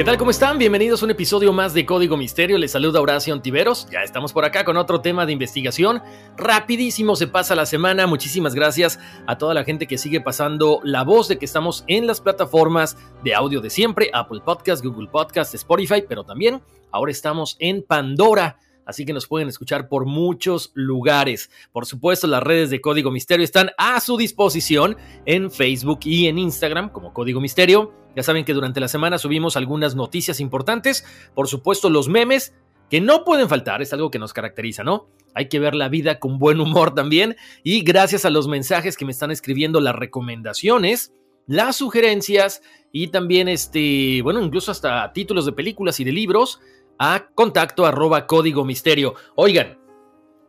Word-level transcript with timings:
¿Qué 0.00 0.04
tal? 0.04 0.16
¿Cómo 0.16 0.30
están? 0.30 0.56
Bienvenidos 0.56 1.02
a 1.02 1.04
un 1.04 1.10
episodio 1.10 1.52
más 1.52 1.74
de 1.74 1.84
Código 1.84 2.16
Misterio. 2.16 2.56
Les 2.56 2.72
saluda 2.72 3.02
Horacio 3.02 3.34
Antiveros. 3.34 3.86
Ya 3.92 4.02
estamos 4.02 4.32
por 4.32 4.46
acá 4.46 4.64
con 4.64 4.78
otro 4.78 5.02
tema 5.02 5.26
de 5.26 5.32
investigación. 5.34 6.00
Rapidísimo 6.38 7.16
se 7.16 7.26
pasa 7.26 7.54
la 7.54 7.66
semana. 7.66 8.06
Muchísimas 8.06 8.54
gracias 8.54 8.98
a 9.26 9.36
toda 9.36 9.52
la 9.52 9.62
gente 9.62 9.86
que 9.86 9.98
sigue 9.98 10.22
pasando 10.22 10.80
la 10.84 11.04
voz 11.04 11.28
de 11.28 11.36
que 11.38 11.44
estamos 11.44 11.84
en 11.86 12.06
las 12.06 12.22
plataformas 12.22 12.96
de 13.22 13.34
audio 13.34 13.60
de 13.60 13.68
siempre, 13.68 14.08
Apple 14.14 14.40
Podcast, 14.42 14.82
Google 14.82 15.08
Podcast, 15.08 15.54
Spotify, 15.54 16.02
pero 16.08 16.24
también 16.24 16.62
ahora 16.92 17.12
estamos 17.12 17.58
en 17.58 17.82
Pandora 17.82 18.56
así 18.86 19.04
que 19.04 19.12
nos 19.12 19.26
pueden 19.26 19.48
escuchar 19.48 19.88
por 19.88 20.06
muchos 20.06 20.70
lugares. 20.74 21.50
Por 21.72 21.86
supuesto, 21.86 22.26
las 22.26 22.42
redes 22.42 22.70
de 22.70 22.80
Código 22.80 23.10
Misterio 23.10 23.44
están 23.44 23.70
a 23.78 24.00
su 24.00 24.16
disposición 24.16 24.96
en 25.26 25.50
Facebook 25.50 26.00
y 26.04 26.26
en 26.26 26.38
Instagram 26.38 26.90
como 26.90 27.12
Código 27.12 27.40
Misterio. 27.40 27.94
Ya 28.16 28.22
saben 28.22 28.44
que 28.44 28.54
durante 28.54 28.80
la 28.80 28.88
semana 28.88 29.18
subimos 29.18 29.56
algunas 29.56 29.94
noticias 29.94 30.40
importantes, 30.40 31.04
por 31.34 31.48
supuesto 31.48 31.90
los 31.90 32.08
memes, 32.08 32.54
que 32.90 33.00
no 33.00 33.24
pueden 33.24 33.48
faltar, 33.48 33.82
es 33.82 33.92
algo 33.92 34.10
que 34.10 34.18
nos 34.18 34.32
caracteriza, 34.32 34.82
¿no? 34.82 35.08
Hay 35.32 35.48
que 35.48 35.60
ver 35.60 35.76
la 35.76 35.88
vida 35.88 36.18
con 36.18 36.38
buen 36.38 36.60
humor 36.60 36.92
también 36.94 37.36
y 37.62 37.82
gracias 37.82 38.24
a 38.24 38.30
los 38.30 38.48
mensajes 38.48 38.96
que 38.96 39.04
me 39.04 39.12
están 39.12 39.30
escribiendo, 39.30 39.80
las 39.80 39.94
recomendaciones, 39.94 41.14
las 41.46 41.76
sugerencias 41.76 42.62
y 42.92 43.08
también 43.08 43.48
este, 43.48 44.20
bueno, 44.22 44.42
incluso 44.42 44.72
hasta 44.72 45.12
títulos 45.12 45.46
de 45.46 45.52
películas 45.52 46.00
y 46.00 46.04
de 46.04 46.12
libros, 46.12 46.60
a 47.00 47.26
contacto 47.34 47.86
arroba 47.86 48.26
código 48.26 48.64
misterio. 48.64 49.14
Oigan, 49.34 49.78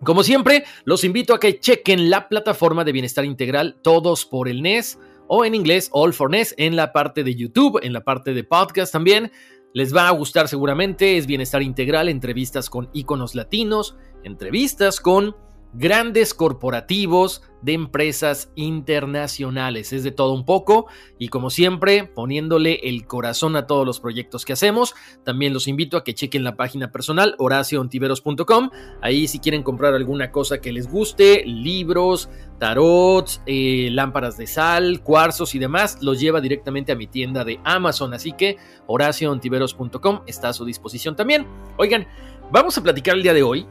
como 0.04 0.22
siempre, 0.22 0.66
los 0.84 1.04
invito 1.04 1.34
a 1.34 1.40
que 1.40 1.60
chequen 1.60 2.10
la 2.10 2.28
plataforma 2.28 2.84
de 2.84 2.92
bienestar 2.92 3.24
integral 3.24 3.80
Todos 3.82 4.26
por 4.26 4.50
el 4.50 4.62
NES 4.62 5.00
o 5.28 5.46
en 5.46 5.56
inglés 5.56 5.90
All 5.94 6.14
for 6.14 6.30
NES 6.30 6.54
en 6.58 6.76
la 6.76 6.92
parte 6.92 7.24
de 7.24 7.36
YouTube, 7.36 7.80
en 7.82 7.94
la 7.94 8.04
parte 8.04 8.34
de 8.34 8.44
podcast 8.44 8.92
también. 8.92 9.32
Les 9.74 9.96
va 9.96 10.10
a 10.10 10.12
gustar 10.12 10.50
seguramente, 10.50 11.18
es 11.18 11.26
bienestar 11.26 11.62
integral, 11.62 12.10
entrevistas 12.10 12.70
con 12.70 12.90
íconos 12.92 13.34
latinos, 13.34 13.96
entrevistas 14.26 15.00
con 15.00 15.38
grandes 15.74 16.34
corporativos 16.34 17.42
de 17.62 17.74
empresas 17.74 18.52
internacionales. 18.56 19.94
Es 19.94 20.04
de 20.04 20.12
todo 20.12 20.34
un 20.34 20.46
poco 20.46 20.88
y 21.20 21.30
como 21.30 21.50
siempre 21.50 22.06
poniéndole 22.06 22.80
el 22.84 23.06
corazón 23.06 23.56
a 23.56 23.68
todos 23.68 23.86
los 23.86 24.00
proyectos 24.00 24.46
que 24.46 24.54
hacemos. 24.54 24.96
También 25.24 25.54
los 25.54 25.68
invito 25.68 25.98
a 25.98 26.04
que 26.04 26.14
chequen 26.14 26.44
la 26.44 26.56
página 26.56 26.92
personal 26.92 27.36
horacioontiveros.com. 27.38 28.70
Ahí 29.02 29.28
si 29.28 29.40
quieren 29.40 29.64
comprar 29.64 29.94
alguna 29.94 30.32
cosa 30.32 30.60
que 30.60 30.74
les 30.74 30.90
guste, 30.90 31.44
libros, 31.46 32.30
tarots, 32.60 33.42
eh, 33.46 33.90
lámparas 33.92 34.38
de 34.38 34.48
sal, 34.48 35.02
cuarzos 35.04 35.56
y 35.56 35.60
demás, 35.60 36.00
los 36.02 36.20
lleva 36.20 36.42
directamente 36.42 36.92
a 36.92 36.96
mi 36.96 37.08
tienda 37.08 37.44
de 37.44 37.60
Amazon. 37.64 38.14
Así 38.14 38.34
que 38.34 38.58
horacioontiveros.com 38.88 40.22
está 40.26 40.50
a 40.50 40.54
su 40.54 40.66
disposición 40.66 41.16
también. 41.16 41.46
Oigan, 41.78 42.08
vamos 42.52 42.78
a 42.78 42.84
platicar 42.84 43.16
el 43.16 43.24
día 43.24 43.34
de 43.34 43.44
hoy 43.44 43.68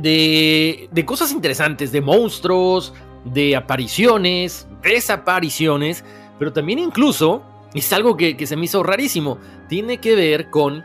de, 0.00 0.88
de 0.90 1.04
cosas 1.04 1.32
interesantes, 1.32 1.92
de 1.92 2.00
monstruos, 2.00 2.92
de 3.24 3.56
apariciones, 3.56 4.68
desapariciones, 4.82 6.04
pero 6.38 6.52
también 6.52 6.78
incluso, 6.78 7.42
es 7.74 7.92
algo 7.92 8.16
que, 8.16 8.46
se 8.46 8.56
me 8.56 8.66
hizo 8.66 8.82
rarísimo, 8.82 9.38
tiene 9.68 9.98
que 9.98 10.14
ver 10.14 10.50
con 10.50 10.84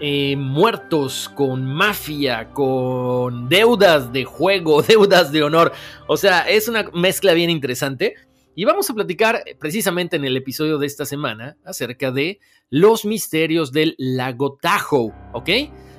eh, 0.00 0.36
muertos, 0.36 1.30
con 1.34 1.64
mafia, 1.64 2.50
con 2.50 3.48
deudas 3.48 4.12
de 4.12 4.24
juego, 4.24 4.82
deudas 4.88 5.32
de 5.32 5.42
honor. 5.42 5.72
O 6.06 6.16
sea, 6.16 6.48
es 6.48 6.68
una 6.68 6.84
mezcla 6.92 7.32
bien 7.32 7.50
interesante. 7.50 8.14
Y 8.54 8.66
vamos 8.66 8.90
a 8.90 8.94
platicar 8.94 9.42
precisamente 9.58 10.16
en 10.16 10.26
el 10.26 10.36
episodio 10.36 10.76
de 10.76 10.86
esta 10.86 11.06
semana 11.06 11.56
acerca 11.64 12.10
de 12.10 12.38
los 12.68 13.06
misterios 13.06 13.72
del 13.72 13.94
lago 13.96 14.58
Tahoe, 14.60 15.10
¿ok? 15.32 15.48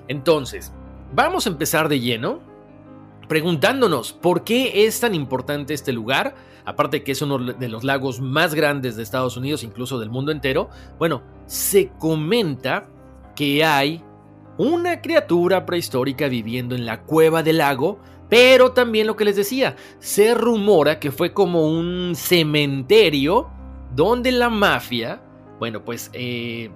Entonces, 0.08 0.72
Vamos 1.16 1.46
a 1.46 1.52
empezar 1.52 1.90
de 1.90 2.00
lleno 2.00 2.40
preguntándonos 3.28 4.14
por 4.14 4.44
qué 4.44 4.86
es 4.86 5.00
tan 5.00 5.14
importante 5.14 5.76
este 5.76 5.94
lugar, 5.94 6.34
aparte 6.66 7.04
que 7.04 7.12
es 7.12 7.22
uno 7.22 7.38
de 7.38 7.70
los 7.70 7.84
lagos 7.84 8.20
más 8.20 8.56
grandes 8.56 8.96
de 8.96 9.04
Estados 9.04 9.38
Unidos, 9.38 9.64
incluso 9.64 10.00
del 10.00 10.10
mundo 10.10 10.32
entero. 10.32 10.70
Bueno, 10.98 11.22
se 11.46 11.90
comenta 12.00 12.88
que 13.36 13.64
hay 13.64 14.04
una 14.58 15.02
criatura 15.02 15.68
prehistórica 15.68 16.28
viviendo 16.28 16.74
en 16.74 16.86
la 16.86 17.04
cueva 17.04 17.44
del 17.44 17.60
lago, 17.60 18.00
pero 18.28 18.72
también 18.72 19.06
lo 19.06 19.16
que 19.16 19.26
les 19.26 19.36
decía, 19.36 19.76
se 20.00 20.34
rumora 20.34 21.00
que 21.00 21.12
fue 21.12 21.32
como 21.32 21.68
un 21.68 22.14
cementerio 22.16 23.52
donde 23.96 24.32
la 24.32 24.50
mafia, 24.50 25.22
bueno, 25.60 25.86
pues 25.86 26.10
eh, 26.14 26.72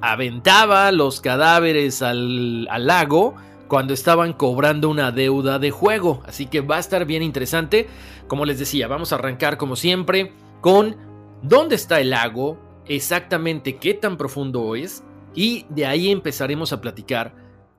aventaba 0.00 0.92
los 0.92 1.20
cadáveres 1.20 2.00
al, 2.02 2.68
al 2.70 2.86
lago, 2.86 3.34
cuando 3.72 3.94
estaban 3.94 4.34
cobrando 4.34 4.90
una 4.90 5.12
deuda 5.12 5.58
de 5.58 5.70
juego. 5.70 6.22
Así 6.26 6.44
que 6.44 6.60
va 6.60 6.76
a 6.76 6.80
estar 6.80 7.06
bien 7.06 7.22
interesante. 7.22 7.88
Como 8.28 8.44
les 8.44 8.58
decía, 8.58 8.86
vamos 8.86 9.12
a 9.12 9.14
arrancar 9.14 9.56
como 9.56 9.76
siempre 9.76 10.34
con 10.60 10.94
dónde 11.40 11.76
está 11.76 11.98
el 11.98 12.10
lago, 12.10 12.60
exactamente 12.86 13.78
qué 13.78 13.94
tan 13.94 14.18
profundo 14.18 14.76
es, 14.76 15.02
y 15.34 15.64
de 15.70 15.86
ahí 15.86 16.10
empezaremos 16.10 16.74
a 16.74 16.82
platicar 16.82 17.34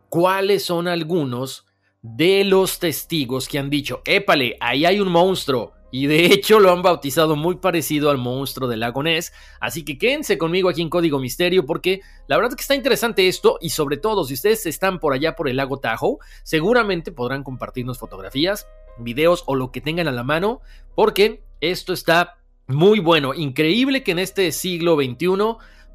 cuáles 0.09 0.65
son 0.65 0.87
algunos 0.87 1.67
de 2.01 2.43
los 2.43 2.79
testigos 2.79 3.47
que 3.47 3.59
han 3.59 3.69
dicho, 3.69 4.01
épale, 4.05 4.57
ahí 4.61 4.85
hay 4.85 4.99
un 4.99 5.11
monstruo, 5.11 5.73
y 5.93 6.07
de 6.07 6.25
hecho 6.33 6.59
lo 6.59 6.71
han 6.71 6.81
bautizado 6.81 7.35
muy 7.35 7.57
parecido 7.57 8.09
al 8.09 8.17
monstruo 8.17 8.67
del 8.67 8.79
lago 8.79 9.03
Ness. 9.03 9.31
Así 9.61 9.85
que 9.85 9.99
quédense 9.99 10.39
conmigo 10.39 10.67
aquí 10.67 10.81
en 10.81 10.89
Código 10.89 11.19
Misterio 11.19 11.67
porque 11.67 12.01
la 12.27 12.35
verdad 12.35 12.51
es 12.51 12.55
que 12.55 12.61
está 12.61 12.73
interesante 12.73 13.27
esto 13.27 13.59
y 13.61 13.69
sobre 13.69 13.97
todo 13.97 14.25
si 14.25 14.33
ustedes 14.33 14.65
están 14.65 14.99
por 14.99 15.13
allá 15.13 15.35
por 15.35 15.47
el 15.47 15.57
lago 15.57 15.79
Tahoe, 15.79 16.17
seguramente 16.41 17.11
podrán 17.11 17.43
compartirnos 17.43 17.99
fotografías, 17.99 18.67
videos 18.97 19.43
o 19.45 19.53
lo 19.53 19.71
que 19.71 19.81
tengan 19.81 20.07
a 20.07 20.11
la 20.11 20.23
mano 20.23 20.61
porque 20.95 21.43
esto 21.61 21.93
está 21.93 22.39
muy 22.65 22.99
bueno. 22.99 23.35
Increíble 23.35 24.01
que 24.01 24.13
en 24.13 24.19
este 24.19 24.51
siglo 24.51 24.95
XXI 24.95 25.27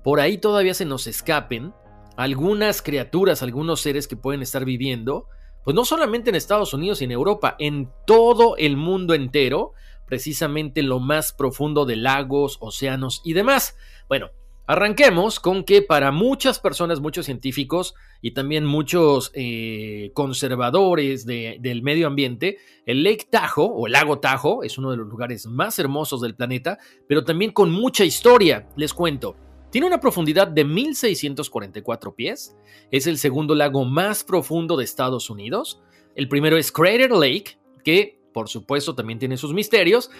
por 0.04 0.20
ahí 0.20 0.38
todavía 0.38 0.74
se 0.74 0.84
nos 0.84 1.08
escapen 1.08 1.74
algunas 2.16 2.82
criaturas, 2.82 3.42
algunos 3.42 3.80
seres 3.80 4.06
que 4.06 4.16
pueden 4.16 4.42
estar 4.42 4.64
viviendo, 4.64 5.26
pues 5.64 5.74
no 5.74 5.84
solamente 5.84 6.30
en 6.30 6.36
Estados 6.36 6.72
Unidos 6.72 7.00
y 7.00 7.04
en 7.04 7.10
Europa, 7.10 7.56
en 7.58 7.90
todo 8.06 8.56
el 8.56 8.76
mundo 8.76 9.14
entero 9.14 9.72
precisamente 10.08 10.80
en 10.80 10.88
lo 10.88 10.98
más 10.98 11.32
profundo 11.32 11.84
de 11.84 11.96
lagos, 11.96 12.58
océanos 12.60 13.20
y 13.24 13.34
demás. 13.34 13.76
Bueno, 14.08 14.30
Arranquemos 14.70 15.40
con 15.40 15.64
que 15.64 15.80
para 15.80 16.12
muchas 16.12 16.58
personas, 16.58 17.00
muchos 17.00 17.24
científicos 17.24 17.94
y 18.20 18.32
también 18.32 18.66
muchos 18.66 19.30
eh, 19.32 20.10
conservadores 20.12 21.24
del 21.24 21.82
medio 21.82 22.06
ambiente, 22.06 22.58
el 22.84 23.02
Lake 23.02 23.28
Tahoe 23.30 23.70
o 23.72 23.86
el 23.86 23.94
lago 23.94 24.18
Tahoe 24.18 24.66
es 24.66 24.76
uno 24.76 24.90
de 24.90 24.98
los 24.98 25.08
lugares 25.08 25.46
más 25.46 25.78
hermosos 25.78 26.20
del 26.20 26.34
planeta, 26.34 26.76
pero 27.08 27.24
también 27.24 27.52
con 27.52 27.70
mucha 27.70 28.04
historia. 28.04 28.68
Les 28.76 28.92
cuento. 28.92 29.36
Tiene 29.70 29.86
una 29.86 30.00
profundidad 30.00 30.48
de 30.48 30.66
1644 30.66 32.14
pies, 32.14 32.54
es 32.90 33.06
el 33.06 33.16
segundo 33.16 33.54
lago 33.54 33.86
más 33.86 34.22
profundo 34.22 34.76
de 34.76 34.84
Estados 34.84 35.30
Unidos. 35.30 35.80
El 36.14 36.28
primero 36.28 36.58
es 36.58 36.70
Crater 36.70 37.12
Lake, 37.12 37.58
que 37.82 38.17
por 38.38 38.48
supuesto 38.48 38.94
también 38.94 39.18
tiene 39.18 39.36
sus 39.36 39.52
misterios, 39.52 40.12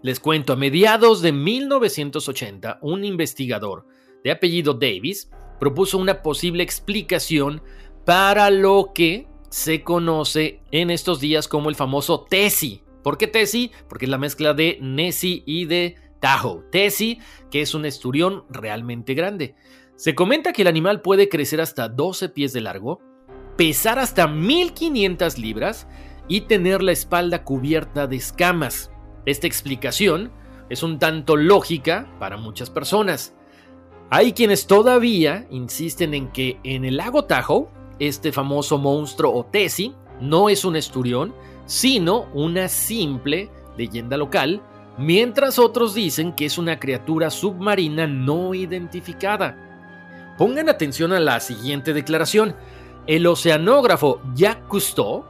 les 0.00 0.18
cuento, 0.18 0.54
a 0.54 0.56
mediados 0.56 1.20
de 1.20 1.32
1980, 1.32 2.78
un 2.80 3.04
investigador 3.04 3.86
de 4.24 4.30
apellido 4.30 4.72
Davis 4.72 5.30
propuso 5.60 5.98
una 5.98 6.22
posible 6.22 6.62
explicación 6.62 7.60
para 8.06 8.48
lo 8.48 8.92
que 8.94 9.28
se 9.50 9.82
conoce 9.82 10.62
en 10.70 10.90
estos 10.90 11.20
días 11.20 11.48
como 11.48 11.68
el 11.68 11.74
famoso 11.74 12.24
TESI. 12.30 12.80
¿Por 13.02 13.18
qué 13.18 13.26
TESI? 13.26 13.72
Porque 13.90 14.06
es 14.06 14.10
la 14.10 14.16
mezcla 14.16 14.54
de 14.54 14.78
Nessie 14.80 15.42
y 15.44 15.66
de 15.66 15.96
Tahoe. 16.20 16.64
TESI, 16.72 17.18
que 17.50 17.60
es 17.60 17.74
un 17.74 17.84
esturión 17.84 18.46
realmente 18.48 19.12
grande. 19.12 19.54
Se 19.96 20.14
comenta 20.14 20.54
que 20.54 20.62
el 20.62 20.68
animal 20.68 21.02
puede 21.02 21.28
crecer 21.28 21.60
hasta 21.60 21.90
12 21.90 22.30
pies 22.30 22.54
de 22.54 22.62
largo, 22.62 23.02
pesar 23.58 23.98
hasta 23.98 24.26
1500 24.26 25.36
libras 25.36 25.86
y 26.28 26.42
tener 26.42 26.82
la 26.82 26.92
espalda 26.92 27.44
cubierta 27.44 28.06
de 28.06 28.16
escamas. 28.16 28.90
Esta 29.24 29.46
explicación 29.46 30.30
es 30.68 30.82
un 30.82 30.98
tanto 30.98 31.36
lógica 31.36 32.08
para 32.18 32.36
muchas 32.36 32.70
personas. 32.70 33.34
Hay 34.10 34.32
quienes 34.32 34.66
todavía 34.66 35.46
insisten 35.50 36.14
en 36.14 36.28
que 36.28 36.58
en 36.62 36.84
el 36.84 36.96
lago 36.96 37.24
Tahoe, 37.24 37.68
este 37.98 38.32
famoso 38.32 38.78
monstruo 38.78 39.32
o 39.32 39.44
Tessie 39.44 39.94
no 40.20 40.48
es 40.48 40.64
un 40.64 40.76
esturión, 40.76 41.34
sino 41.66 42.28
una 42.32 42.68
simple 42.68 43.50
leyenda 43.76 44.16
local, 44.16 44.62
mientras 44.98 45.58
otros 45.58 45.94
dicen 45.94 46.32
que 46.34 46.46
es 46.46 46.58
una 46.58 46.78
criatura 46.78 47.30
submarina 47.30 48.06
no 48.06 48.54
identificada. 48.54 49.56
Pongan 50.38 50.68
atención 50.68 51.12
a 51.12 51.20
la 51.20 51.40
siguiente 51.40 51.92
declaración. 51.92 52.54
El 53.06 53.26
oceanógrafo 53.26 54.20
Jacques 54.34 54.66
Cousteau 54.68 55.24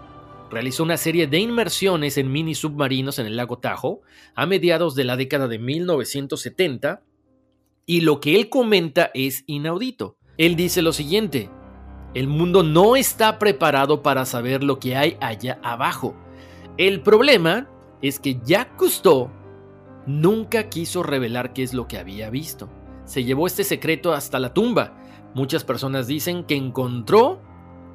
realizó 0.51 0.83
una 0.83 0.97
serie 0.97 1.27
de 1.27 1.39
inmersiones 1.39 2.19
en 2.19 2.31
mini 2.31 2.55
submarinos 2.55 3.19
en 3.19 3.27
el 3.27 3.37
lago 3.37 3.59
Tahoe 3.59 4.01
a 4.35 4.47
mediados 4.47 4.95
de 4.95 5.05
la 5.05 5.17
década 5.17 5.49
de 5.49 5.59
1970 5.59 7.03
y 7.87 8.01
lo 8.01 8.21
que 8.21 8.37
él 8.37 8.49
comenta 8.49 9.11
es 9.15 9.45
inaudito. 9.47 10.17
Él 10.39 10.57
dice 10.57 10.83
lo 10.83 10.93
siguiente, 10.93 11.51
el 12.15 12.29
mundo 12.29 12.63
no 12.63 12.97
está 12.97 13.39
preparado 13.39 14.03
para 14.03 14.25
saber 14.25 14.63
lo 14.63 14.79
que 14.79 14.97
hay 14.97 15.17
allá 15.21 15.59
abajo. 15.63 16.17
El 16.77 17.01
problema 17.01 17.69
es 18.03 18.19
que 18.19 18.41
Jacques 18.45 18.77
Cousteau 18.77 19.31
nunca 20.07 20.69
quiso 20.69 21.03
revelar 21.03 21.53
qué 21.53 21.63
es 21.63 21.75
lo 21.75 21.89
que 21.89 21.99
había 21.99 22.31
visto. 22.31 22.69
Se 23.05 23.25
llevó 23.25 23.47
este 23.47 23.65
secreto 23.65 24.13
hasta 24.13 24.39
la 24.39 24.53
tumba. 24.53 24.97
Muchas 25.35 25.65
personas 25.65 26.07
dicen 26.07 26.45
que 26.45 26.57
encontró 26.57 27.41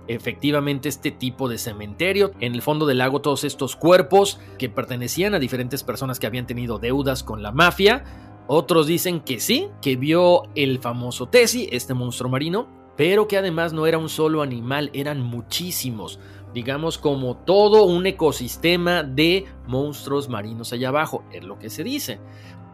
efectivamente 0.07 0.89
este 0.89 1.11
tipo 1.11 1.49
de 1.49 1.57
cementerio. 1.57 2.31
En 2.39 2.53
el 2.53 2.61
fondo 2.61 2.85
del 2.85 2.99
lago 2.99 3.21
todos 3.21 3.43
estos 3.43 3.75
cuerpos 3.75 4.39
que 4.57 4.69
pertenecían 4.69 5.33
a 5.33 5.39
diferentes 5.39 5.83
personas 5.83 6.19
que 6.19 6.27
habían 6.27 6.47
tenido 6.47 6.79
deudas 6.79 7.23
con 7.23 7.41
la 7.41 7.51
mafia. 7.51 8.03
Otros 8.47 8.87
dicen 8.87 9.21
que 9.21 9.39
sí, 9.39 9.69
que 9.81 9.95
vio 9.95 10.43
el 10.55 10.79
famoso 10.79 11.27
Tessie, 11.27 11.69
este 11.71 11.93
monstruo 11.93 12.29
marino, 12.29 12.67
pero 12.97 13.27
que 13.27 13.37
además 13.37 13.73
no 13.73 13.87
era 13.87 13.97
un 13.97 14.09
solo 14.09 14.41
animal, 14.41 14.89
eran 14.93 15.21
muchísimos. 15.21 16.19
Digamos 16.53 16.97
como 16.97 17.37
todo 17.37 17.85
un 17.85 18.05
ecosistema 18.05 19.03
de 19.03 19.45
monstruos 19.67 20.27
marinos 20.27 20.73
allá 20.73 20.89
abajo, 20.89 21.23
es 21.31 21.43
lo 21.43 21.57
que 21.57 21.69
se 21.69 21.83
dice. 21.83 22.19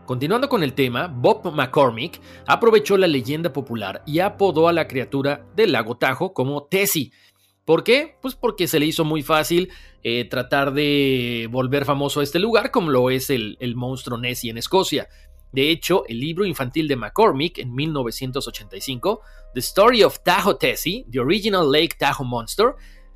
Continuando 0.07 0.47
con 0.47 0.63
el 0.63 0.73
tema, 0.73 1.07
Bob 1.07 1.51
McCormick 1.53 2.21
aprovechó 2.45 2.95
la 2.95 3.07
leyenda 3.07 3.51
popular 3.51 4.03
y 4.05 4.19
apodó 4.19 4.69
a 4.69 4.73
la 4.73 4.87
criatura 4.87 5.45
del 5.53 5.73
lago 5.73 5.97
Tajo 5.97 6.33
como 6.33 6.63
Tessie. 6.63 7.11
¿Por 7.65 7.83
qué? 7.83 8.15
Pues 8.21 8.33
porque 8.33 8.69
se 8.69 8.79
le 8.79 8.85
hizo 8.85 9.03
muy 9.03 9.21
fácil 9.21 9.69
eh, 10.03 10.23
tratar 10.23 10.71
de 10.71 11.49
volver 11.51 11.83
famoso 11.83 12.21
a 12.21 12.23
este 12.23 12.39
lugar, 12.39 12.71
como 12.71 12.89
lo 12.89 13.09
es 13.09 13.29
el, 13.29 13.57
el 13.59 13.75
monstruo 13.75 14.17
Nessie 14.17 14.49
en 14.49 14.57
Escocia. 14.57 15.09
De 15.51 15.71
hecho, 15.71 16.05
el 16.07 16.21
libro 16.21 16.45
infantil 16.45 16.87
de 16.87 16.95
McCormick 16.95 17.57
en 17.57 17.75
1985, 17.75 19.19
The 19.55 19.59
Story 19.59 20.03
of 20.03 20.19
Tahoe 20.23 20.55
Tessie, 20.57 21.05
The 21.11 21.19
Original 21.19 21.69
Lake 21.69 21.97
Tahoe 21.99 22.25
Monster, 22.25 22.75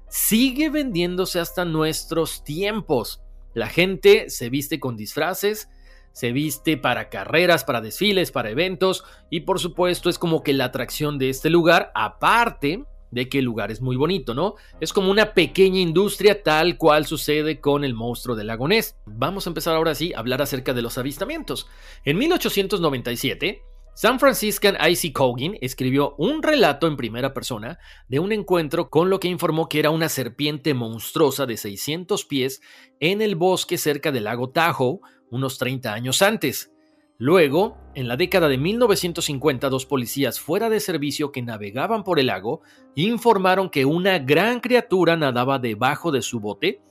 sigue 0.10 0.70
vendiéndose 0.70 1.40
hasta 1.40 1.64
nuestros 1.64 2.44
tiempos. 2.44 3.22
La 3.54 3.68
gente 3.68 4.30
se 4.30 4.50
viste 4.50 4.82
con 4.82 4.98
disfraces, 4.98 5.70
se 6.14 6.32
viste 6.32 6.78
para 6.78 7.10
carreras, 7.10 7.64
para 7.64 7.82
desfiles, 7.82 8.32
para 8.32 8.50
eventos 8.50 9.04
y 9.30 9.42
por 9.42 9.60
supuesto 9.60 10.10
es 10.10 10.20
como 10.20 10.44
que 10.44 10.54
la 10.54 10.66
atracción 10.66 11.18
de 11.18 11.30
este 11.30 11.50
lugar, 11.50 11.92
aparte 11.96 12.86
de 13.12 13.30
que 13.30 13.40
el 13.40 13.46
lugar 13.46 13.72
es 13.72 13.82
muy 13.82 13.96
bonito, 13.96 14.34
¿no? 14.34 14.56
Es 14.80 14.94
como 14.94 15.12
una 15.12 15.34
pequeña 15.34 15.80
industria 15.80 16.42
tal 16.44 16.78
cual 16.78 17.06
sucede 17.06 17.60
con 17.60 17.84
el 17.84 17.94
monstruo 17.94 18.36
del 18.36 18.48
lago 18.48 18.68
Ness. 18.68 18.96
Vamos 19.06 19.46
a 19.46 19.50
empezar 19.50 19.76
ahora 19.76 19.96
sí 19.96 20.14
a 20.14 20.20
hablar 20.20 20.42
acerca 20.42 20.74
de 20.74 20.82
los 20.82 20.98
avistamientos. 20.98 21.68
En 22.06 22.18
1897, 22.18 23.62
San 23.94 24.20
Franciscan 24.20 24.78
I.C. 24.82 25.12
Cogan 25.12 25.58
escribió 25.60 26.16
un 26.18 26.42
relato 26.42 26.88
en 26.88 26.96
primera 26.96 27.34
persona 27.34 27.78
de 28.08 28.20
un 28.20 28.32
encuentro 28.32 28.90
con 28.90 29.10
lo 29.10 29.20
que 29.20 29.28
informó 29.28 29.68
que 29.68 29.80
era 29.80 29.90
una 29.90 30.08
serpiente 30.08 30.74
monstruosa 30.74 31.46
de 31.46 31.58
600 31.58 32.26
pies 32.26 32.62
en 33.02 33.22
el 33.22 33.36
bosque 33.36 33.78
cerca 33.78 34.14
del 34.14 34.24
lago 34.24 34.50
Tahoe, 34.50 35.00
unos 35.32 35.58
30 35.58 35.92
años 35.92 36.22
antes. 36.22 36.72
Luego, 37.18 37.78
en 37.94 38.08
la 38.08 38.18
década 38.18 38.48
de 38.48 38.58
1950, 38.58 39.70
dos 39.70 39.86
policías 39.86 40.40
fuera 40.40 40.70
de 40.70 40.80
servicio 40.80 41.32
que 41.32 41.42
navegaban 41.42 42.04
por 42.04 42.20
el 42.20 42.28
lago 42.28 42.62
informaron 42.96 43.70
que 43.70 43.86
una 43.86 44.20
gran 44.20 44.60
criatura 44.60 45.16
nadaba 45.16 45.60
debajo 45.60 46.12
de 46.12 46.22
su 46.22 46.40
bote 46.40 46.82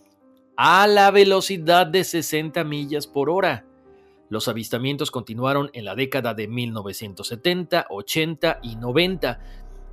a 0.57 0.87
la 0.87 1.11
velocidad 1.11 1.87
de 1.87 2.05
60 2.05 2.63
millas 2.65 3.07
por 3.07 3.31
hora. 3.31 3.67
Los 4.29 4.47
avistamientos 4.47 5.11
continuaron 5.11 5.71
en 5.73 5.85
la 5.85 5.97
década 5.97 6.35
de 6.35 6.47
1970, 6.47 7.87
80 7.91 8.61
y 8.63 8.77
90, 8.77 9.41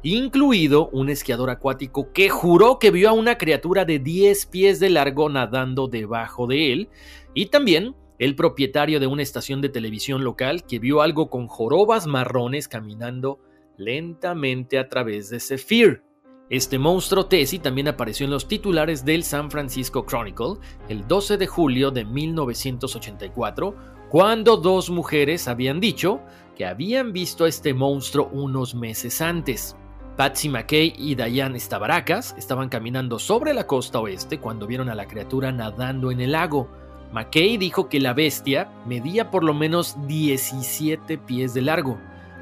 incluido 0.04 0.90
un 0.90 1.10
esquiador 1.10 1.50
acuático 1.50 2.12
que 2.14 2.30
juró 2.30 2.78
que 2.78 2.92
vio 2.92 3.10
a 3.10 3.14
una 3.14 3.40
criatura 3.40 3.86
de 3.86 3.98
10 3.98 4.46
pies 4.46 4.80
de 4.80 4.92
largo 4.92 5.30
nadando 5.30 5.88
debajo 5.88 6.46
de 6.46 6.74
él, 6.74 6.90
y 7.34 7.48
también 7.48 7.96
el 8.20 8.36
propietario 8.36 9.00
de 9.00 9.08
una 9.08 9.22
estación 9.22 9.62
de 9.62 9.70
televisión 9.70 10.24
local 10.24 10.64
que 10.64 10.80
vio 10.80 11.02
algo 11.02 11.30
con 11.30 11.48
jorobas 11.48 12.08
marrones 12.08 12.68
caminando 12.68 13.40
lentamente 13.78 14.80
a 14.80 14.90
través 14.90 15.30
de 15.30 15.40
Zephyr. 15.40 16.04
Este 16.50 16.80
monstruo 16.80 17.26
Tessie 17.26 17.60
también 17.60 17.90
apareció 17.90 18.24
en 18.24 18.32
los 18.32 18.48
titulares 18.48 19.04
del 19.04 19.24
San 19.24 19.52
Francisco 19.52 20.06
Chronicle 20.06 20.56
el 20.88 21.06
12 21.06 21.38
de 21.38 21.46
julio 21.46 21.92
de 21.92 22.06
1984, 22.06 23.76
cuando 24.10 24.56
dos 24.56 24.90
mujeres 24.90 25.48
habían 25.50 25.82
dicho 25.82 26.22
que 26.56 26.66
habían 26.66 27.12
visto 27.12 27.44
a 27.44 27.50
este 27.50 27.74
monstruo 27.74 28.30
unos 28.32 28.74
meses 28.74 29.22
antes. 29.22 29.76
Patsy 30.16 30.50
McKay 30.50 30.94
y 30.98 31.14
Diane 31.14 31.60
Stavaracas 31.60 32.34
estaban 32.38 32.70
caminando 32.70 33.20
sobre 33.20 33.54
la 33.54 33.68
costa 33.68 34.00
oeste 34.00 34.40
cuando 34.40 34.66
vieron 34.66 34.90
a 34.90 34.96
la 34.96 35.08
criatura 35.08 35.52
nadando 35.52 36.12
en 36.12 36.22
el 36.22 36.32
lago. 36.32 36.68
McKay 37.12 37.58
dijo 37.58 37.90
que 37.90 38.00
la 38.00 38.14
bestia 38.14 38.70
medía 38.86 39.32
por 39.32 39.44
lo 39.44 39.54
menos 39.54 39.96
17 40.08 41.18
pies 41.18 41.54
de 41.54 41.62
largo. 41.62 42.00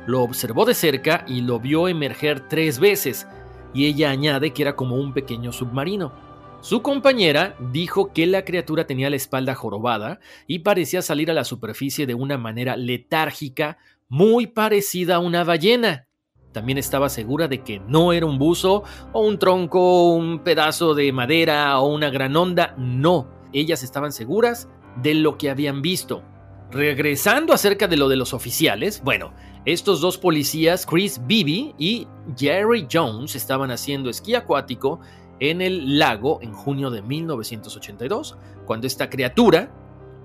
Lo 0.08 0.22
observó 0.22 0.66
de 0.66 0.74
cerca 0.74 1.24
y 1.28 1.42
lo 1.42 1.60
vio 1.60 1.88
emerger 1.88 2.48
tres 2.48 2.80
veces, 2.80 3.28
y 3.74 3.86
ella 3.86 4.10
añade 4.10 4.52
que 4.52 4.64
era 4.64 4.76
como 4.76 4.96
un 4.96 5.14
pequeño 5.14 5.52
submarino. 5.52 6.14
Su 6.62 6.82
compañera 6.82 7.56
dijo 7.72 8.12
que 8.12 8.26
la 8.26 8.44
criatura 8.44 8.88
tenía 8.88 9.10
la 9.10 9.18
espalda 9.18 9.54
jorobada 9.54 10.20
y 10.48 10.60
parecía 10.60 11.04
salir 11.04 11.30
a 11.30 11.36
la 11.36 11.44
superficie 11.44 12.08
de 12.08 12.16
una 12.16 12.38
manera 12.40 12.76
letárgica, 12.76 13.78
muy 14.10 14.48
parecida 14.48 15.16
a 15.16 15.20
una 15.20 15.44
ballena. 15.44 16.08
También 16.54 16.78
estaba 16.78 17.10
segura 17.10 17.48
de 17.48 17.62
que 17.62 17.82
no 17.82 18.14
era 18.14 18.26
un 18.26 18.40
buzo 18.40 18.84
o 19.12 19.22
un 19.22 19.38
tronco, 19.38 20.14
un 20.14 20.40
pedazo 20.40 20.96
de 20.96 21.12
madera 21.12 21.78
o 21.80 21.94
una 21.94 22.10
gran 22.10 22.36
onda, 22.36 22.74
no, 22.78 23.35
ellas 23.54 23.84
estaban 23.84 24.12
seguras 24.12 24.68
de 25.02 25.14
lo 25.14 25.38
que 25.38 25.50
habían 25.50 25.82
visto. 25.82 26.24
Regresando 26.72 27.54
acerca 27.54 27.88
de 27.88 27.98
lo 27.98 28.10
de 28.10 28.16
los 28.16 28.34
oficiales, 28.34 29.02
bueno, 29.04 29.34
estos 29.66 30.02
dos 30.02 30.18
policías, 30.18 30.86
Chris 30.86 31.22
Beebe 31.26 31.74
y 31.78 32.08
Jerry 32.38 32.88
Jones, 32.92 33.36
estaban 33.36 33.72
haciendo 33.72 34.10
esquí 34.10 34.36
acuático 34.36 35.00
en 35.40 35.62
el 35.62 36.00
lago 36.00 36.40
en 36.42 36.54
junio 36.54 36.90
de 36.90 37.02
1982, 37.02 38.38
cuando 38.66 38.88
esta 38.88 39.10
criatura 39.10 39.72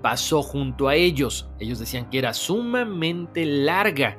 pasó 0.01 0.41
junto 0.41 0.87
a 0.87 0.95
ellos. 0.95 1.49
Ellos 1.59 1.79
decían 1.79 2.09
que 2.09 2.19
era 2.19 2.33
sumamente 2.33 3.45
larga, 3.45 4.17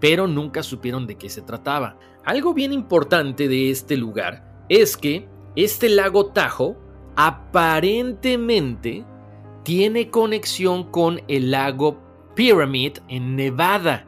pero 0.00 0.26
nunca 0.26 0.62
supieron 0.62 1.06
de 1.06 1.16
qué 1.16 1.28
se 1.28 1.42
trataba. 1.42 1.96
Algo 2.24 2.54
bien 2.54 2.72
importante 2.72 3.48
de 3.48 3.70
este 3.70 3.96
lugar 3.96 4.64
es 4.68 4.96
que 4.96 5.28
este 5.56 5.88
lago 5.88 6.26
Tajo 6.26 6.76
aparentemente 7.16 9.04
tiene 9.62 10.10
conexión 10.10 10.90
con 10.90 11.22
el 11.28 11.50
lago 11.50 11.98
Pyramid 12.34 12.98
en 13.08 13.36
Nevada. 13.36 14.06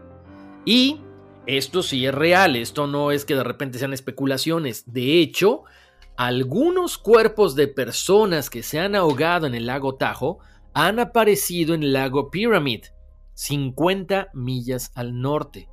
Y 0.64 1.00
esto 1.46 1.82
sí 1.82 2.04
es 2.06 2.14
real, 2.14 2.56
esto 2.56 2.86
no 2.86 3.10
es 3.12 3.24
que 3.24 3.34
de 3.34 3.44
repente 3.44 3.78
sean 3.78 3.92
especulaciones. 3.92 4.92
De 4.92 5.20
hecho, 5.20 5.62
algunos 6.16 6.98
cuerpos 6.98 7.54
de 7.54 7.68
personas 7.68 8.50
que 8.50 8.62
se 8.62 8.80
han 8.80 8.94
ahogado 8.94 9.46
en 9.46 9.54
el 9.54 9.66
lago 9.66 9.94
Tajo 9.94 10.38
han 10.74 10.98
aparecido 10.98 11.74
en 11.74 11.82
el 11.82 11.92
lago 11.92 12.30
Pyramid, 12.30 12.84
50 13.34 14.28
millas 14.34 14.92
al 14.94 15.20
norte. 15.20 15.68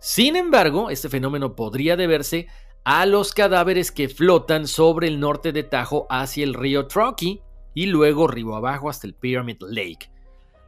Sin 0.00 0.36
embargo, 0.36 0.90
este 0.90 1.08
fenómeno 1.08 1.56
podría 1.56 1.96
deberse 1.96 2.46
a 2.84 3.06
los 3.06 3.32
cadáveres 3.32 3.90
que 3.90 4.10
flotan 4.10 4.68
sobre 4.68 5.08
el 5.08 5.18
norte 5.18 5.52
de 5.52 5.62
Tajo 5.62 6.06
hacia 6.10 6.44
el 6.44 6.52
río 6.52 6.86
Truckee 6.86 7.40
y 7.72 7.86
luego 7.86 8.28
río 8.28 8.54
abajo 8.54 8.90
hasta 8.90 9.06
el 9.06 9.14
Pyramid 9.14 9.56
Lake. 9.62 10.10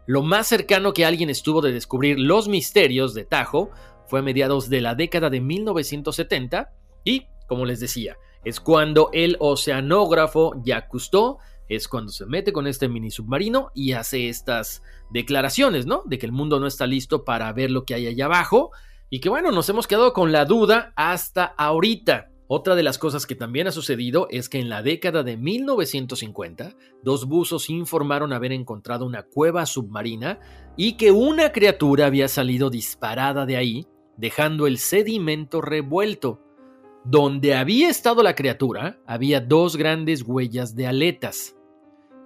Lo 0.06 0.22
más 0.22 0.46
cercano 0.46 0.94
que 0.94 1.04
alguien 1.04 1.28
estuvo 1.28 1.60
de 1.60 1.72
descubrir 1.72 2.18
los 2.18 2.48
misterios 2.48 3.12
de 3.12 3.24
Tajo 3.24 3.70
fue 4.06 4.20
a 4.20 4.22
mediados 4.22 4.70
de 4.70 4.80
la 4.80 4.94
década 4.94 5.28
de 5.28 5.40
1970 5.40 6.72
y, 7.04 7.26
como 7.46 7.66
les 7.66 7.80
decía, 7.80 8.16
es 8.44 8.60
cuando 8.60 9.10
el 9.12 9.36
oceanógrafo 9.40 10.54
Jacques 10.64 11.10
es 11.68 11.88
cuando 11.88 12.12
se 12.12 12.24
mete 12.26 12.52
con 12.52 12.66
este 12.66 12.88
mini 12.88 13.10
submarino 13.10 13.72
y 13.74 13.92
hace 13.92 14.28
estas 14.28 14.82
declaraciones, 15.10 15.84
¿no? 15.84 16.02
De 16.06 16.16
que 16.16 16.26
el 16.26 16.32
mundo 16.32 16.60
no 16.60 16.66
está 16.68 16.86
listo 16.86 17.24
para 17.24 17.52
ver 17.52 17.70
lo 17.70 17.84
que 17.84 17.94
hay 17.94 18.06
allá 18.06 18.26
abajo 18.26 18.70
y 19.10 19.20
que 19.20 19.28
bueno, 19.28 19.52
nos 19.52 19.68
hemos 19.68 19.86
quedado 19.86 20.12
con 20.12 20.32
la 20.32 20.44
duda 20.44 20.92
hasta 20.96 21.44
ahorita. 21.44 22.30
Otra 22.48 22.76
de 22.76 22.84
las 22.84 22.98
cosas 22.98 23.26
que 23.26 23.34
también 23.34 23.66
ha 23.66 23.72
sucedido 23.72 24.28
es 24.30 24.48
que 24.48 24.60
en 24.60 24.68
la 24.68 24.82
década 24.82 25.24
de 25.24 25.36
1950, 25.36 26.76
dos 27.02 27.26
buzos 27.26 27.70
informaron 27.70 28.32
haber 28.32 28.52
encontrado 28.52 29.04
una 29.04 29.24
cueva 29.24 29.66
submarina 29.66 30.38
y 30.76 30.96
que 30.96 31.10
una 31.10 31.50
criatura 31.50 32.06
había 32.06 32.28
salido 32.28 32.70
disparada 32.70 33.46
de 33.46 33.56
ahí, 33.56 33.86
dejando 34.16 34.68
el 34.68 34.78
sedimento 34.78 35.60
revuelto. 35.60 36.40
Donde 37.04 37.54
había 37.54 37.88
estado 37.88 38.22
la 38.22 38.34
criatura, 38.34 39.00
había 39.06 39.40
dos 39.40 39.76
grandes 39.76 40.22
huellas 40.22 40.76
de 40.76 40.86
aletas. 40.86 41.56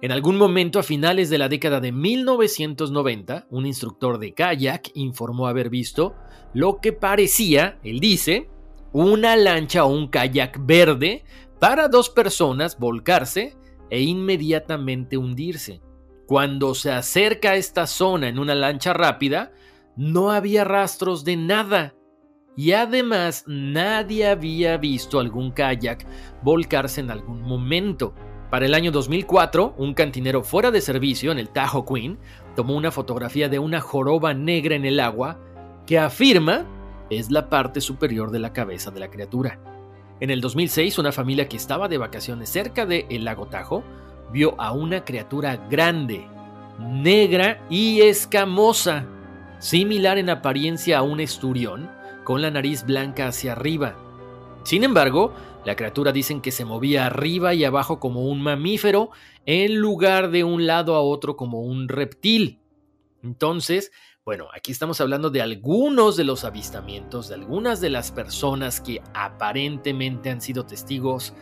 En 0.01 0.11
algún 0.11 0.35
momento 0.35 0.79
a 0.79 0.83
finales 0.83 1.29
de 1.29 1.37
la 1.37 1.47
década 1.47 1.79
de 1.79 1.91
1990, 1.91 3.45
un 3.51 3.67
instructor 3.67 4.17
de 4.17 4.33
kayak 4.33 4.89
informó 4.95 5.45
haber 5.45 5.69
visto 5.69 6.15
lo 6.55 6.79
que 6.79 6.91
parecía, 6.91 7.77
él 7.83 7.99
dice, 7.99 8.49
una 8.93 9.35
lancha 9.35 9.85
o 9.85 9.89
un 9.89 10.07
kayak 10.07 10.65
verde 10.65 11.23
para 11.59 11.87
dos 11.87 12.09
personas 12.09 12.79
volcarse 12.79 13.55
e 13.91 14.01
inmediatamente 14.01 15.17
hundirse. 15.17 15.81
Cuando 16.25 16.73
se 16.73 16.91
acerca 16.91 17.51
a 17.51 17.55
esta 17.55 17.85
zona 17.85 18.27
en 18.27 18.39
una 18.39 18.55
lancha 18.55 18.93
rápida, 18.93 19.51
no 19.95 20.31
había 20.31 20.63
rastros 20.63 21.23
de 21.25 21.37
nada. 21.37 21.93
Y 22.57 22.71
además 22.71 23.43
nadie 23.45 24.27
había 24.27 24.77
visto 24.77 25.19
algún 25.19 25.51
kayak 25.51 26.07
volcarse 26.41 27.01
en 27.01 27.11
algún 27.11 27.43
momento. 27.43 28.15
Para 28.51 28.65
el 28.65 28.73
año 28.73 28.91
2004, 28.91 29.75
un 29.77 29.93
cantinero 29.93 30.43
fuera 30.43 30.71
de 30.71 30.81
servicio 30.81 31.31
en 31.31 31.39
el 31.39 31.47
Tahoe 31.47 31.85
Queen 31.85 32.19
tomó 32.53 32.75
una 32.75 32.91
fotografía 32.91 33.47
de 33.47 33.59
una 33.59 33.79
joroba 33.79 34.33
negra 34.33 34.75
en 34.75 34.83
el 34.83 34.99
agua 34.99 35.39
que 35.87 35.97
afirma 35.97 36.65
es 37.09 37.31
la 37.31 37.47
parte 37.47 37.79
superior 37.79 38.29
de 38.29 38.39
la 38.39 38.51
cabeza 38.51 38.91
de 38.91 38.99
la 38.99 39.09
criatura. 39.09 39.57
En 40.19 40.31
el 40.31 40.41
2006, 40.41 40.99
una 40.99 41.13
familia 41.13 41.47
que 41.47 41.55
estaba 41.55 41.87
de 41.87 41.97
vacaciones 41.97 42.49
cerca 42.49 42.85
del 42.85 43.05
el 43.09 43.23
lago 43.23 43.47
Tajo 43.47 43.85
vio 44.33 44.59
a 44.59 44.73
una 44.73 45.05
criatura 45.05 45.55
grande, 45.69 46.27
negra 46.77 47.65
y 47.69 48.01
escamosa, 48.01 49.05
similar 49.59 50.17
en 50.17 50.29
apariencia 50.29 50.97
a 50.97 51.03
un 51.03 51.21
esturión, 51.21 51.89
con 52.25 52.41
la 52.41 52.51
nariz 52.51 52.85
blanca 52.85 53.27
hacia 53.27 53.53
arriba. 53.53 53.95
Sin 54.63 54.83
embargo, 54.83 55.33
la 55.65 55.75
criatura 55.75 56.11
dicen 56.11 56.41
que 56.41 56.51
se 56.51 56.65
movía 56.65 57.05
arriba 57.05 57.53
y 57.53 57.63
abajo 57.63 57.99
como 57.99 58.21
un 58.21 58.41
mamífero, 58.41 59.11
en 59.45 59.75
lugar 59.75 60.31
de 60.31 60.43
un 60.43 60.65
lado 60.65 60.95
a 60.95 61.01
otro 61.01 61.35
como 61.35 61.61
un 61.61 61.87
reptil. 61.87 62.59
Entonces, 63.23 63.91
bueno, 64.25 64.47
aquí 64.55 64.71
estamos 64.71 65.01
hablando 65.01 65.29
de 65.29 65.41
algunos 65.41 66.17
de 66.17 66.23
los 66.23 66.43
avistamientos, 66.43 67.29
de 67.29 67.35
algunas 67.35 67.81
de 67.81 67.89
las 67.89 68.11
personas 68.11 68.81
que 68.81 69.01
aparentemente 69.13 70.29
han 70.29 70.41
sido 70.41 70.65
testigos 70.65 71.33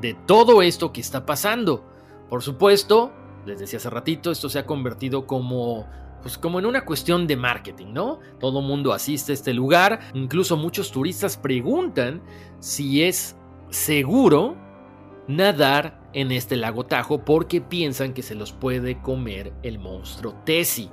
de 0.00 0.14
todo 0.14 0.62
esto 0.62 0.92
que 0.92 1.00
está 1.00 1.26
pasando. 1.26 1.84
Por 2.28 2.42
supuesto, 2.42 3.12
les 3.46 3.58
decía 3.58 3.78
hace 3.78 3.90
ratito, 3.90 4.30
esto 4.30 4.48
se 4.48 4.58
ha 4.58 4.66
convertido 4.66 5.26
como 5.26 5.86
pues 6.22 6.36
como 6.36 6.58
en 6.58 6.66
una 6.66 6.84
cuestión 6.84 7.26
de 7.26 7.36
marketing, 7.36 7.92
¿no? 7.92 8.18
Todo 8.40 8.60
mundo 8.60 8.92
asiste 8.92 9.32
a 9.32 9.34
este 9.34 9.54
lugar, 9.54 10.00
incluso 10.14 10.56
muchos 10.56 10.90
turistas 10.90 11.36
preguntan 11.36 12.22
si 12.58 13.04
es 13.04 13.37
seguro 13.70 14.56
nadar 15.26 16.00
en 16.14 16.32
este 16.32 16.56
lago 16.56 16.86
Tajo 16.86 17.24
porque 17.24 17.60
piensan 17.60 18.14
que 18.14 18.22
se 18.22 18.34
los 18.34 18.52
puede 18.52 19.00
comer 19.00 19.52
el 19.62 19.78
monstruo 19.78 20.34
Tessie. 20.44 20.90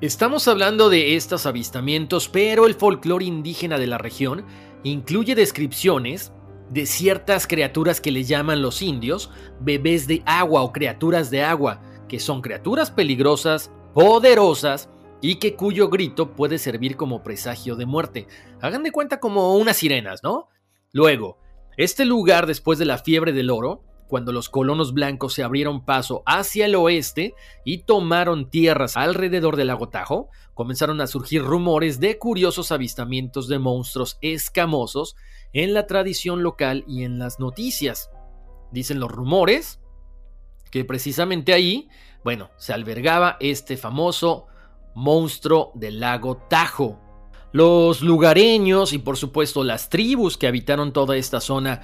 Estamos 0.00 0.46
hablando 0.46 0.88
de 0.88 1.16
estos 1.16 1.46
avistamientos, 1.46 2.28
pero 2.28 2.66
el 2.66 2.74
folclore 2.74 3.24
indígena 3.24 3.78
de 3.78 3.86
la 3.86 3.98
región 3.98 4.44
incluye 4.84 5.34
descripciones 5.34 6.32
de 6.70 6.86
ciertas 6.86 7.46
criaturas 7.46 8.00
que 8.00 8.10
les 8.10 8.28
llaman 8.28 8.62
los 8.62 8.82
indios 8.82 9.30
bebés 9.60 10.06
de 10.06 10.22
agua 10.26 10.62
o 10.62 10.72
criaturas 10.72 11.30
de 11.30 11.42
agua, 11.42 11.80
que 12.08 12.20
son 12.20 12.42
criaturas 12.42 12.90
peligrosas, 12.90 13.70
poderosas 13.94 14.90
y 15.22 15.36
que 15.36 15.54
cuyo 15.54 15.88
grito 15.88 16.34
puede 16.36 16.58
servir 16.58 16.96
como 16.96 17.22
presagio 17.22 17.74
de 17.74 17.86
muerte. 17.86 18.26
Hagan 18.60 18.82
de 18.82 18.92
cuenta 18.92 19.18
como 19.18 19.56
unas 19.56 19.78
sirenas, 19.78 20.22
¿no? 20.22 20.48
Luego, 20.92 21.38
este 21.76 22.04
lugar 22.04 22.46
después 22.46 22.78
de 22.78 22.86
la 22.86 22.98
fiebre 22.98 23.32
del 23.32 23.50
oro 23.50 23.82
cuando 24.08 24.32
los 24.32 24.48
colonos 24.48 24.94
blancos 24.94 25.34
se 25.34 25.42
abrieron 25.42 25.84
paso 25.84 26.22
hacia 26.26 26.66
el 26.66 26.74
oeste 26.74 27.34
y 27.64 27.78
tomaron 27.78 28.50
tierras 28.50 28.96
alrededor 28.96 29.56
del 29.56 29.68
lago 29.68 29.88
Tajo, 29.88 30.28
comenzaron 30.54 31.00
a 31.00 31.06
surgir 31.06 31.42
rumores 31.42 31.98
de 32.00 32.18
curiosos 32.18 32.72
avistamientos 32.72 33.48
de 33.48 33.58
monstruos 33.58 34.18
escamosos 34.20 35.16
en 35.52 35.74
la 35.74 35.86
tradición 35.86 36.42
local 36.42 36.84
y 36.86 37.04
en 37.04 37.18
las 37.18 37.40
noticias. 37.40 38.10
Dicen 38.70 39.00
los 39.00 39.10
rumores 39.10 39.80
que 40.70 40.84
precisamente 40.84 41.52
ahí, 41.52 41.88
bueno, 42.24 42.50
se 42.56 42.72
albergaba 42.72 43.36
este 43.40 43.76
famoso 43.76 44.46
monstruo 44.94 45.72
del 45.74 46.00
lago 46.00 46.36
Tajo. 46.48 47.00
Los 47.56 48.02
lugareños 48.02 48.92
y 48.92 48.98
por 48.98 49.16
supuesto 49.16 49.64
las 49.64 49.88
tribus 49.88 50.36
que 50.36 50.46
habitaron 50.46 50.92
toda 50.92 51.16
esta 51.16 51.40
zona 51.40 51.80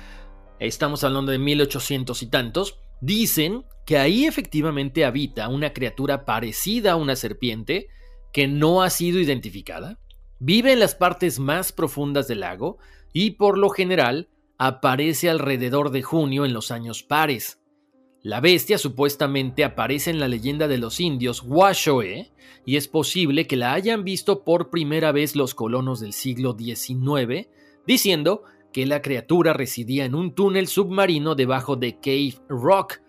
estamos 0.59 1.02
hablando 1.02 1.33
de 1.33 1.38
1800 1.38 2.23
y 2.23 2.26
tantos, 2.26 2.79
dicen 3.00 3.64
que 3.87 3.97
ahí 3.97 4.26
efectivamente 4.26 5.07
habita 5.07 5.49
una 5.49 5.73
criatura 5.73 6.26
parecida 6.26 6.93
a 6.93 6.97
una 6.97 7.17
serpiente 7.17 7.88
que 8.35 8.49
no 8.49 8.83
ha 8.83 8.91
sido 8.91 9.19
identificada, 9.19 9.99
vive 10.38 10.75
en 10.75 10.79
las 10.79 10.95
partes 10.95 11.38
más 11.38 11.73
profundas 11.73 12.29
del 12.29 12.41
lago 12.41 12.76
y 13.14 13.31
por 13.31 13.57
lo 13.57 13.71
general 13.71 14.29
aparece 14.59 15.31
alrededor 15.31 15.91
de 15.91 16.02
junio 16.02 16.45
en 16.45 16.52
los 16.52 16.71
años 16.71 17.02
pares. 17.02 17.62
La 18.25 18.41
bestia 18.41 18.79
supuestamente 18.79 19.64
aparece 19.64 20.11
en 20.11 20.21
la 20.21 20.29
leyenda 20.29 20.69
de 20.69 20.79
los 20.79 21.00
indios 21.00 21.43
Washoe 21.45 22.31
y 22.64 22.76
es 22.76 22.87
posible 22.87 23.49
que 23.49 23.57
la 23.57 23.73
hayan 23.73 24.05
visto 24.05 24.45
por 24.45 24.71
primera 24.71 25.11
vez 25.11 25.35
los 25.35 25.57
colonos 25.57 25.99
del 25.99 26.12
siglo 26.12 26.57
XIX, 26.57 27.49
diciendo 27.85 28.45
que 28.73 28.87
la 28.87 29.02
criatura 29.02 29.55
residía 29.55 30.05
en 30.05 30.14
un 30.14 30.37
túnel 30.37 30.69
submarino 30.69 31.35
debajo 31.35 31.75
de 31.75 31.99
Cave 31.99 32.37
Rock. 32.49 33.00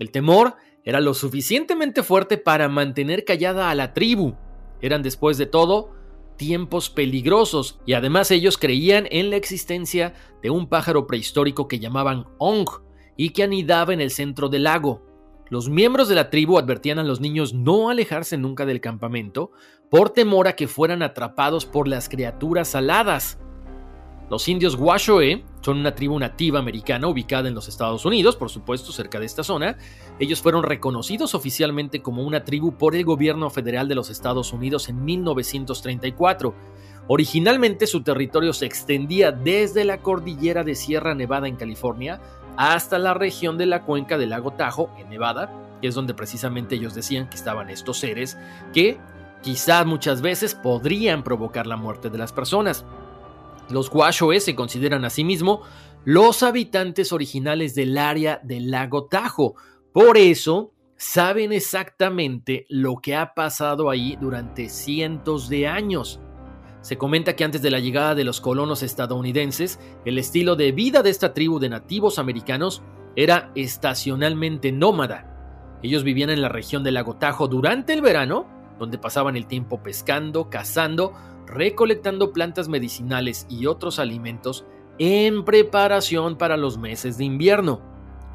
El 0.00 0.10
temor 0.10 0.56
era 0.82 1.00
lo 1.00 1.14
suficientemente 1.14 2.02
fuerte 2.02 2.36
para 2.36 2.68
mantener 2.68 3.24
callada 3.24 3.70
a 3.70 3.76
la 3.76 3.94
tribu. 3.94 4.34
Eran 4.80 5.02
después 5.02 5.38
de 5.38 5.46
todo 5.46 5.92
tiempos 6.36 6.90
peligrosos 6.90 7.78
y 7.86 7.92
además 7.92 8.32
ellos 8.32 8.58
creían 8.58 9.06
en 9.12 9.30
la 9.30 9.36
existencia 9.36 10.14
de 10.42 10.50
un 10.50 10.68
pájaro 10.68 11.06
prehistórico 11.06 11.68
que 11.68 11.78
llamaban 11.78 12.26
Ong 12.38 12.68
y 13.20 13.30
que 13.30 13.42
anidaba 13.42 13.92
en 13.92 14.00
el 14.00 14.10
centro 14.10 14.48
del 14.48 14.62
lago. 14.62 15.02
Los 15.50 15.68
miembros 15.68 16.08
de 16.08 16.14
la 16.14 16.30
tribu 16.30 16.56
advertían 16.56 16.98
a 16.98 17.04
los 17.04 17.20
niños 17.20 17.52
no 17.52 17.90
alejarse 17.90 18.38
nunca 18.38 18.64
del 18.64 18.80
campamento 18.80 19.50
por 19.90 20.08
temor 20.08 20.48
a 20.48 20.56
que 20.56 20.66
fueran 20.66 21.02
atrapados 21.02 21.66
por 21.66 21.86
las 21.86 22.08
criaturas 22.08 22.74
aladas. 22.74 23.38
Los 24.30 24.48
indios 24.48 24.74
Washoe 24.74 25.44
son 25.60 25.80
una 25.80 25.94
tribu 25.94 26.18
nativa 26.18 26.60
americana 26.60 27.08
ubicada 27.08 27.46
en 27.46 27.54
los 27.54 27.68
Estados 27.68 28.06
Unidos, 28.06 28.36
por 28.36 28.48
supuesto, 28.48 28.90
cerca 28.90 29.20
de 29.20 29.26
esta 29.26 29.44
zona. 29.44 29.76
Ellos 30.18 30.40
fueron 30.40 30.62
reconocidos 30.62 31.34
oficialmente 31.34 32.00
como 32.00 32.22
una 32.22 32.42
tribu 32.42 32.78
por 32.78 32.96
el 32.96 33.04
gobierno 33.04 33.50
federal 33.50 33.86
de 33.86 33.96
los 33.96 34.08
Estados 34.08 34.50
Unidos 34.54 34.88
en 34.88 35.04
1934. 35.04 36.54
Originalmente 37.06 37.86
su 37.86 38.02
territorio 38.02 38.54
se 38.54 38.64
extendía 38.64 39.30
desde 39.30 39.84
la 39.84 39.98
cordillera 40.00 40.64
de 40.64 40.74
Sierra 40.74 41.14
Nevada 41.14 41.48
en 41.48 41.56
California 41.56 42.18
hasta 42.56 42.98
la 42.98 43.14
región 43.14 43.58
de 43.58 43.66
la 43.66 43.82
cuenca 43.82 44.18
del 44.18 44.30
lago 44.30 44.52
Tahoe 44.52 44.90
en 44.98 45.08
Nevada, 45.08 45.50
que 45.80 45.88
es 45.88 45.94
donde 45.94 46.14
precisamente 46.14 46.74
ellos 46.74 46.94
decían 46.94 47.28
que 47.28 47.36
estaban 47.36 47.70
estos 47.70 47.98
seres 47.98 48.38
que 48.72 48.98
quizás 49.42 49.86
muchas 49.86 50.20
veces 50.20 50.54
podrían 50.54 51.24
provocar 51.24 51.66
la 51.66 51.76
muerte 51.76 52.10
de 52.10 52.18
las 52.18 52.32
personas. 52.32 52.84
Los 53.70 53.88
Guashoe 53.88 54.40
se 54.40 54.54
consideran 54.54 55.04
asimismo 55.04 55.62
los 56.04 56.42
habitantes 56.42 57.12
originales 57.12 57.74
del 57.74 57.96
área 57.98 58.40
del 58.42 58.70
lago 58.70 59.06
Tajo. 59.06 59.54
Por 59.92 60.18
eso 60.18 60.72
saben 60.96 61.52
exactamente 61.52 62.66
lo 62.68 62.96
que 62.96 63.16
ha 63.16 63.34
pasado 63.34 63.90
ahí 63.90 64.16
durante 64.20 64.68
cientos 64.68 65.48
de 65.48 65.68
años. 65.68 66.20
Se 66.80 66.96
comenta 66.96 67.36
que 67.36 67.44
antes 67.44 67.62
de 67.62 67.70
la 67.70 67.78
llegada 67.78 68.14
de 68.14 68.24
los 68.24 68.40
colonos 68.40 68.82
estadounidenses, 68.82 69.78
el 70.04 70.18
estilo 70.18 70.56
de 70.56 70.72
vida 70.72 71.02
de 71.02 71.10
esta 71.10 71.34
tribu 71.34 71.58
de 71.58 71.68
nativos 71.68 72.18
americanos 72.18 72.82
era 73.16 73.52
estacionalmente 73.54 74.72
nómada. 74.72 75.78
Ellos 75.82 76.04
vivían 76.04 76.30
en 76.30 76.42
la 76.42 76.48
región 76.48 76.82
del 76.82 76.94
lago 76.94 77.16
Tajo 77.16 77.48
durante 77.48 77.92
el 77.92 78.02
verano, 78.02 78.46
donde 78.78 78.98
pasaban 78.98 79.36
el 79.36 79.46
tiempo 79.46 79.82
pescando, 79.82 80.48
cazando 80.48 81.12
recolectando 81.50 82.32
plantas 82.32 82.68
medicinales 82.68 83.46
y 83.48 83.66
otros 83.66 83.98
alimentos 83.98 84.64
en 84.98 85.44
preparación 85.44 86.36
para 86.36 86.56
los 86.56 86.78
meses 86.78 87.18
de 87.18 87.24
invierno. 87.24 87.80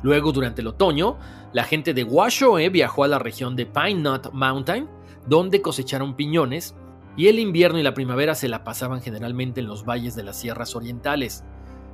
Luego, 0.03 0.31
durante 0.31 0.61
el 0.61 0.67
otoño, 0.67 1.17
la 1.53 1.63
gente 1.63 1.93
de 1.93 2.03
Washoe 2.03 2.69
viajó 2.69 3.03
a 3.03 3.07
la 3.07 3.19
región 3.19 3.55
de 3.55 3.65
Pine 3.65 4.01
Knot 4.01 4.33
Mountain, 4.33 4.89
donde 5.27 5.61
cosecharon 5.61 6.15
piñones, 6.15 6.75
y 7.17 7.27
el 7.27 7.39
invierno 7.39 7.79
y 7.79 7.83
la 7.83 7.93
primavera 7.93 8.35
se 8.35 8.47
la 8.47 8.63
pasaban 8.63 9.01
generalmente 9.01 9.61
en 9.61 9.67
los 9.67 9.85
valles 9.85 10.15
de 10.15 10.23
las 10.23 10.39
sierras 10.39 10.75
orientales. 10.75 11.43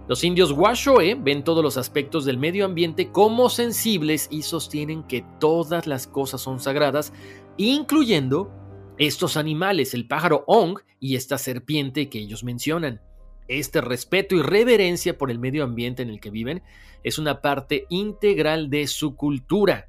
Los 0.07 0.23
indios 0.23 0.51
Washoe 0.51 1.15
ven 1.15 1.43
todos 1.43 1.63
los 1.63 1.77
aspectos 1.77 2.25
del 2.25 2.37
medio 2.37 2.65
ambiente 2.65 3.11
como 3.11 3.49
sensibles 3.49 4.27
y 4.31 4.41
sostienen 4.41 5.03
que 5.03 5.23
todas 5.39 5.87
las 5.87 6.07
cosas 6.07 6.41
son 6.41 6.59
sagradas, 6.59 7.13
incluyendo 7.57 8.51
estos 8.97 9.37
animales, 9.37 9.93
el 9.93 10.07
pájaro 10.07 10.43
Ong 10.47 10.79
y 10.99 11.15
esta 11.15 11.37
serpiente 11.37 12.09
que 12.09 12.19
ellos 12.19 12.43
mencionan. 12.43 13.01
Este 13.47 13.81
respeto 13.81 14.35
y 14.35 14.41
reverencia 14.41 15.17
por 15.17 15.29
el 15.29 15.39
medio 15.39 15.63
ambiente 15.63 16.03
en 16.03 16.09
el 16.09 16.19
que 16.19 16.29
viven 16.29 16.63
es 17.03 17.19
una 17.19 17.41
parte 17.41 17.85
integral 17.89 18.69
de 18.69 18.87
su 18.87 19.15
cultura. 19.15 19.87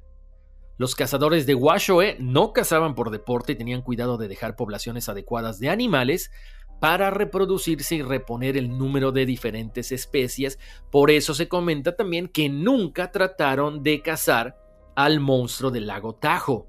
Los 0.77 0.95
cazadores 0.95 1.45
de 1.45 1.55
Washoe 1.55 2.17
no 2.19 2.51
cazaban 2.51 2.95
por 2.95 3.11
deporte 3.11 3.53
y 3.53 3.55
tenían 3.55 3.81
cuidado 3.81 4.17
de 4.17 4.27
dejar 4.27 4.55
poblaciones 4.55 5.07
adecuadas 5.07 5.59
de 5.59 5.69
animales 5.69 6.31
para 6.79 7.11
reproducirse 7.11 7.95
y 7.95 8.01
reponer 8.01 8.57
el 8.57 8.77
número 8.77 9.11
de 9.11 9.25
diferentes 9.25 9.91
especies. 9.91 10.59
Por 10.91 11.11
eso 11.11 11.33
se 11.33 11.47
comenta 11.47 11.95
también 11.95 12.27
que 12.27 12.49
nunca 12.49 13.11
trataron 13.11 13.83
de 13.83 14.01
cazar 14.01 14.57
al 14.95 15.19
monstruo 15.19 15.71
del 15.71 15.87
lago 15.87 16.15
Tajo. 16.15 16.67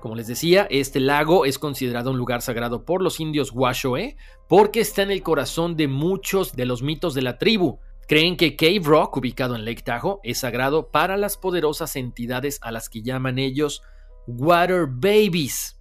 Como 0.00 0.14
les 0.14 0.26
decía, 0.26 0.66
este 0.70 1.00
lago 1.00 1.44
es 1.44 1.58
considerado 1.58 2.10
un 2.10 2.18
lugar 2.18 2.42
sagrado 2.42 2.84
por 2.84 3.02
los 3.02 3.20
indios 3.20 3.52
Washoe 3.52 4.16
porque 4.48 4.80
está 4.80 5.02
en 5.02 5.10
el 5.10 5.22
corazón 5.22 5.76
de 5.76 5.88
muchos 5.88 6.54
de 6.54 6.66
los 6.66 6.82
mitos 6.82 7.14
de 7.14 7.22
la 7.22 7.38
tribu. 7.38 7.78
Creen 8.08 8.36
que 8.36 8.54
Cave 8.54 8.82
Rock, 8.84 9.16
ubicado 9.16 9.56
en 9.56 9.64
Lake 9.64 9.82
Tahoe, 9.82 10.20
es 10.22 10.38
sagrado 10.38 10.92
para 10.92 11.16
las 11.16 11.36
poderosas 11.36 11.96
entidades 11.96 12.60
a 12.62 12.70
las 12.70 12.88
que 12.88 13.02
llaman 13.02 13.40
ellos 13.40 13.82
Water 14.28 14.86
Babies. 14.88 15.76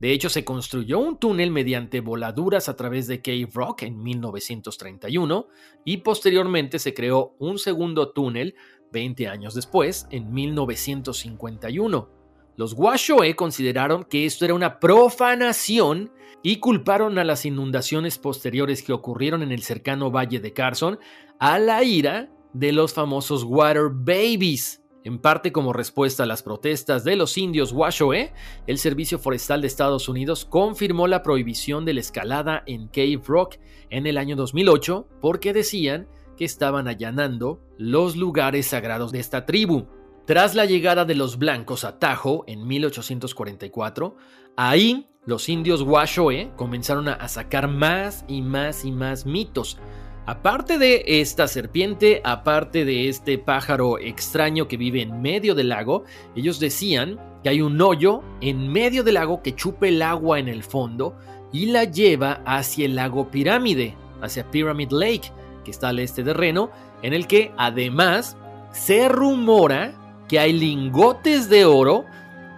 De 0.00 0.12
hecho, 0.12 0.30
se 0.30 0.44
construyó 0.44 1.00
un 1.00 1.18
túnel 1.18 1.50
mediante 1.50 2.00
voladuras 2.00 2.70
a 2.70 2.76
través 2.76 3.08
de 3.08 3.20
Cave 3.20 3.48
Rock 3.52 3.82
en 3.82 4.02
1931 4.02 5.48
y 5.84 5.98
posteriormente 5.98 6.78
se 6.78 6.94
creó 6.94 7.34
un 7.38 7.58
segundo 7.58 8.12
túnel 8.12 8.54
20 8.92 9.28
años 9.28 9.54
después, 9.54 10.06
en 10.10 10.32
1951. 10.32 12.17
Los 12.58 12.72
Washoe 12.72 13.36
consideraron 13.36 14.02
que 14.02 14.26
esto 14.26 14.44
era 14.44 14.52
una 14.52 14.80
profanación 14.80 16.10
y 16.42 16.56
culparon 16.56 17.16
a 17.20 17.22
las 17.22 17.46
inundaciones 17.46 18.18
posteriores 18.18 18.82
que 18.82 18.92
ocurrieron 18.92 19.44
en 19.44 19.52
el 19.52 19.62
cercano 19.62 20.10
valle 20.10 20.40
de 20.40 20.52
Carson 20.52 20.98
a 21.38 21.60
la 21.60 21.84
ira 21.84 22.32
de 22.52 22.72
los 22.72 22.92
famosos 22.92 23.44
Water 23.44 23.90
Babies. 23.92 24.82
En 25.04 25.20
parte 25.20 25.52
como 25.52 25.72
respuesta 25.72 26.24
a 26.24 26.26
las 26.26 26.42
protestas 26.42 27.04
de 27.04 27.14
los 27.14 27.38
indios 27.38 27.70
Washoe, 27.70 28.32
el 28.66 28.78
Servicio 28.78 29.20
Forestal 29.20 29.60
de 29.60 29.68
Estados 29.68 30.08
Unidos 30.08 30.44
confirmó 30.44 31.06
la 31.06 31.22
prohibición 31.22 31.84
de 31.84 31.94
la 31.94 32.00
escalada 32.00 32.64
en 32.66 32.88
Cave 32.88 33.20
Rock 33.24 33.58
en 33.88 34.08
el 34.08 34.18
año 34.18 34.34
2008 34.34 35.06
porque 35.20 35.52
decían 35.52 36.08
que 36.36 36.44
estaban 36.44 36.88
allanando 36.88 37.60
los 37.78 38.16
lugares 38.16 38.66
sagrados 38.66 39.12
de 39.12 39.20
esta 39.20 39.46
tribu. 39.46 39.86
Tras 40.28 40.54
la 40.54 40.66
llegada 40.66 41.06
de 41.06 41.14
los 41.14 41.38
blancos 41.38 41.84
a 41.84 41.98
Tahoe 41.98 42.42
en 42.48 42.66
1844, 42.66 44.14
ahí 44.58 45.06
los 45.24 45.48
indios 45.48 45.80
Washoe 45.80 46.50
comenzaron 46.54 47.08
a 47.08 47.26
sacar 47.28 47.66
más 47.66 48.26
y 48.28 48.42
más 48.42 48.84
y 48.84 48.92
más 48.92 49.24
mitos. 49.24 49.78
Aparte 50.26 50.76
de 50.76 51.02
esta 51.06 51.48
serpiente, 51.48 52.20
aparte 52.24 52.84
de 52.84 53.08
este 53.08 53.38
pájaro 53.38 53.98
extraño 53.98 54.68
que 54.68 54.76
vive 54.76 55.00
en 55.00 55.22
medio 55.22 55.54
del 55.54 55.70
lago, 55.70 56.04
ellos 56.36 56.60
decían 56.60 57.18
que 57.42 57.48
hay 57.48 57.62
un 57.62 57.80
hoyo 57.80 58.22
en 58.42 58.70
medio 58.70 59.02
del 59.02 59.14
lago 59.14 59.42
que 59.42 59.54
chupa 59.54 59.88
el 59.88 60.02
agua 60.02 60.38
en 60.38 60.48
el 60.48 60.62
fondo 60.62 61.16
y 61.54 61.70
la 61.70 61.84
lleva 61.84 62.42
hacia 62.44 62.84
el 62.84 62.96
lago 62.96 63.30
Pirámide, 63.30 63.96
hacia 64.20 64.50
Pyramid 64.50 64.90
Lake, 64.90 65.32
que 65.64 65.70
está 65.70 65.88
al 65.88 66.00
este 66.00 66.22
de 66.22 66.34
Reno, 66.34 66.70
en 67.00 67.14
el 67.14 67.26
que 67.26 67.50
además 67.56 68.36
se 68.72 69.08
rumora 69.08 69.94
que 70.28 70.38
hay 70.38 70.52
lingotes 70.52 71.48
de 71.48 71.64
oro, 71.64 72.04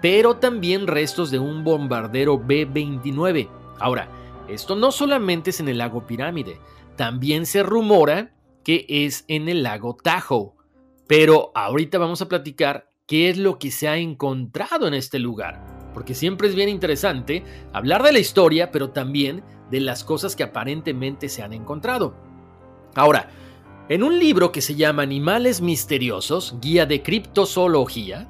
pero 0.02 0.36
también 0.36 0.86
restos 0.86 1.30
de 1.30 1.38
un 1.38 1.64
bombardero 1.64 2.38
B-29. 2.38 3.48
Ahora, 3.78 4.08
esto 4.48 4.74
no 4.74 4.90
solamente 4.90 5.50
es 5.50 5.60
en 5.60 5.68
el 5.68 5.78
lago 5.78 6.06
Pirámide, 6.06 6.58
también 6.96 7.46
se 7.46 7.62
rumora 7.62 8.32
que 8.64 8.84
es 8.88 9.24
en 9.28 9.48
el 9.48 9.62
lago 9.62 9.96
Tahoe. 9.96 10.52
Pero 11.06 11.50
ahorita 11.54 11.98
vamos 11.98 12.22
a 12.22 12.28
platicar 12.28 12.88
qué 13.06 13.30
es 13.30 13.38
lo 13.38 13.58
que 13.58 13.70
se 13.70 13.88
ha 13.88 13.96
encontrado 13.96 14.86
en 14.86 14.94
este 14.94 15.18
lugar, 15.18 15.90
porque 15.94 16.14
siempre 16.14 16.48
es 16.48 16.54
bien 16.54 16.68
interesante 16.68 17.44
hablar 17.72 18.02
de 18.02 18.12
la 18.12 18.18
historia, 18.18 18.70
pero 18.70 18.90
también 18.90 19.42
de 19.70 19.80
las 19.80 20.04
cosas 20.04 20.36
que 20.36 20.42
aparentemente 20.42 21.28
se 21.28 21.42
han 21.42 21.52
encontrado. 21.52 22.14
Ahora, 22.94 23.30
en 23.90 24.04
un 24.04 24.20
libro 24.20 24.52
que 24.52 24.60
se 24.60 24.76
llama 24.76 25.02
Animales 25.02 25.60
Misteriosos, 25.60 26.54
Guía 26.60 26.86
de 26.86 27.02
Criptozoología, 27.02 28.28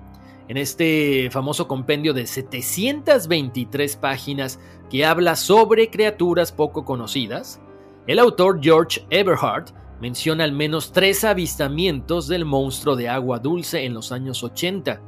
en 0.49 0.57
este 0.57 1.29
famoso 1.31 1.69
compendio 1.69 2.15
de 2.15 2.27
723 2.27 3.97
páginas 3.97 4.59
que 4.89 5.05
habla 5.05 5.37
sobre 5.37 5.91
criaturas 5.91 6.51
poco 6.51 6.87
conocidas, 6.87 7.61
el 8.07 8.19
autor 8.19 8.61
George 8.63 9.05
Everhart 9.11 9.69
menciona 10.01 10.45
al 10.45 10.53
menos 10.53 10.93
tres 10.93 11.25
avistamientos 11.25 12.27
del 12.27 12.47
monstruo 12.47 12.97
de 12.97 13.11
agua 13.11 13.39
dulce 13.39 13.85
en 13.85 13.93
los 13.93 14.13
años 14.13 14.43
80. 14.43 14.99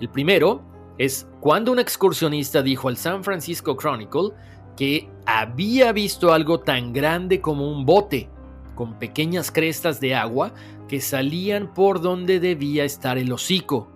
El 0.00 0.08
primero 0.08 0.62
es 0.96 1.28
cuando 1.40 1.72
un 1.72 1.78
excursionista 1.78 2.62
dijo 2.62 2.88
al 2.88 2.96
San 2.96 3.22
Francisco 3.22 3.76
Chronicle 3.76 4.30
que 4.78 5.10
había 5.26 5.92
visto 5.92 6.32
algo 6.32 6.60
tan 6.60 6.94
grande 6.94 7.42
como 7.42 7.70
un 7.70 7.84
bote 7.84 8.30
con 8.80 8.98
pequeñas 8.98 9.50
crestas 9.50 10.00
de 10.00 10.14
agua 10.14 10.54
que 10.88 11.02
salían 11.02 11.74
por 11.74 12.00
donde 12.00 12.40
debía 12.40 12.82
estar 12.82 13.18
el 13.18 13.30
hocico. 13.30 13.92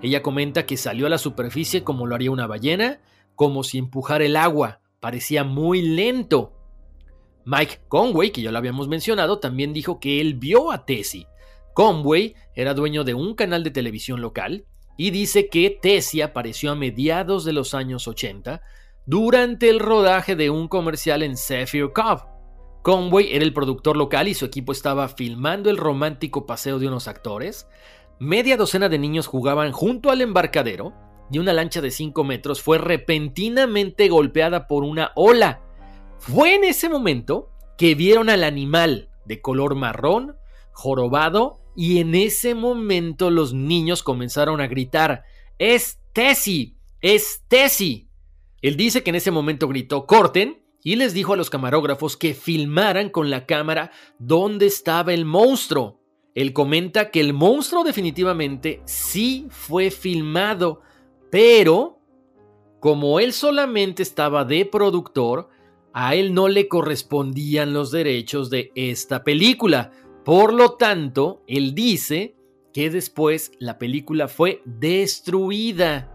Ella 0.00 0.22
comenta 0.22 0.64
que 0.64 0.78
salió 0.78 1.06
a 1.06 1.10
la 1.10 1.18
superficie 1.18 1.84
como 1.84 2.06
lo 2.06 2.14
haría 2.14 2.30
una 2.30 2.46
ballena, 2.46 3.02
como 3.34 3.62
si 3.62 3.76
empujara 3.76 4.24
el 4.24 4.36
agua, 4.36 4.80
parecía 5.00 5.44
muy 5.44 5.82
lento. 5.82 6.54
Mike 7.44 7.80
Conway, 7.88 8.30
que 8.30 8.40
ya 8.40 8.50
lo 8.50 8.56
habíamos 8.56 8.88
mencionado, 8.88 9.38
también 9.38 9.74
dijo 9.74 10.00
que 10.00 10.22
él 10.22 10.32
vio 10.32 10.72
a 10.72 10.86
Tessie. 10.86 11.26
Conway 11.74 12.34
era 12.54 12.72
dueño 12.72 13.04
de 13.04 13.12
un 13.12 13.34
canal 13.34 13.62
de 13.62 13.70
televisión 13.70 14.22
local 14.22 14.64
y 14.96 15.10
dice 15.10 15.50
que 15.50 15.68
Tessie 15.68 16.22
apareció 16.22 16.72
a 16.72 16.74
mediados 16.74 17.44
de 17.44 17.52
los 17.52 17.74
años 17.74 18.08
80 18.08 18.62
durante 19.04 19.68
el 19.68 19.78
rodaje 19.78 20.36
de 20.36 20.48
un 20.48 20.68
comercial 20.68 21.22
en 21.22 21.36
Zephyr 21.36 21.92
Cove. 21.92 22.31
Conway 22.82 23.34
era 23.34 23.44
el 23.44 23.54
productor 23.54 23.96
local 23.96 24.28
y 24.28 24.34
su 24.34 24.44
equipo 24.44 24.72
estaba 24.72 25.08
filmando 25.08 25.70
el 25.70 25.76
romántico 25.76 26.46
paseo 26.46 26.78
de 26.78 26.88
unos 26.88 27.06
actores. 27.06 27.68
Media 28.18 28.56
docena 28.56 28.88
de 28.88 28.98
niños 28.98 29.26
jugaban 29.26 29.72
junto 29.72 30.10
al 30.10 30.20
embarcadero 30.20 30.92
y 31.30 31.38
una 31.38 31.52
lancha 31.52 31.80
de 31.80 31.90
5 31.90 32.24
metros 32.24 32.60
fue 32.60 32.78
repentinamente 32.78 34.08
golpeada 34.08 34.66
por 34.66 34.84
una 34.84 35.12
ola. 35.14 35.62
Fue 36.18 36.54
en 36.54 36.64
ese 36.64 36.88
momento 36.88 37.50
que 37.78 37.94
vieron 37.94 38.28
al 38.28 38.44
animal 38.44 39.10
de 39.24 39.40
color 39.40 39.74
marrón, 39.74 40.36
jorobado, 40.72 41.60
y 41.74 42.00
en 42.00 42.14
ese 42.14 42.54
momento 42.54 43.30
los 43.30 43.54
niños 43.54 44.02
comenzaron 44.02 44.60
a 44.60 44.66
gritar, 44.66 45.24
¡Es 45.58 46.00
Tessie! 46.12 46.76
¡Es 47.00 47.44
Tessie! 47.48 48.08
Él 48.60 48.76
dice 48.76 49.02
que 49.02 49.10
en 49.10 49.16
ese 49.16 49.30
momento 49.30 49.68
gritó, 49.68 50.06
corten, 50.06 50.61
y 50.82 50.96
les 50.96 51.14
dijo 51.14 51.34
a 51.34 51.36
los 51.36 51.50
camarógrafos 51.50 52.16
que 52.16 52.34
filmaran 52.34 53.08
con 53.10 53.30
la 53.30 53.46
cámara 53.46 53.92
dónde 54.18 54.66
estaba 54.66 55.12
el 55.14 55.24
monstruo. 55.24 56.00
Él 56.34 56.52
comenta 56.52 57.10
que 57.10 57.20
el 57.20 57.34
monstruo 57.34 57.84
definitivamente 57.84 58.82
sí 58.84 59.46
fue 59.50 59.90
filmado, 59.90 60.80
pero 61.30 62.00
como 62.80 63.20
él 63.20 63.32
solamente 63.32 64.02
estaba 64.02 64.44
de 64.44 64.64
productor, 64.64 65.48
a 65.92 66.14
él 66.14 66.34
no 66.34 66.48
le 66.48 66.68
correspondían 66.68 67.72
los 67.72 67.90
derechos 67.90 68.50
de 68.50 68.72
esta 68.74 69.22
película. 69.22 69.92
Por 70.24 70.52
lo 70.52 70.72
tanto, 70.72 71.42
él 71.46 71.74
dice 71.74 72.34
que 72.72 72.90
después 72.90 73.52
la 73.58 73.78
película 73.78 74.26
fue 74.26 74.62
destruida. 74.64 76.08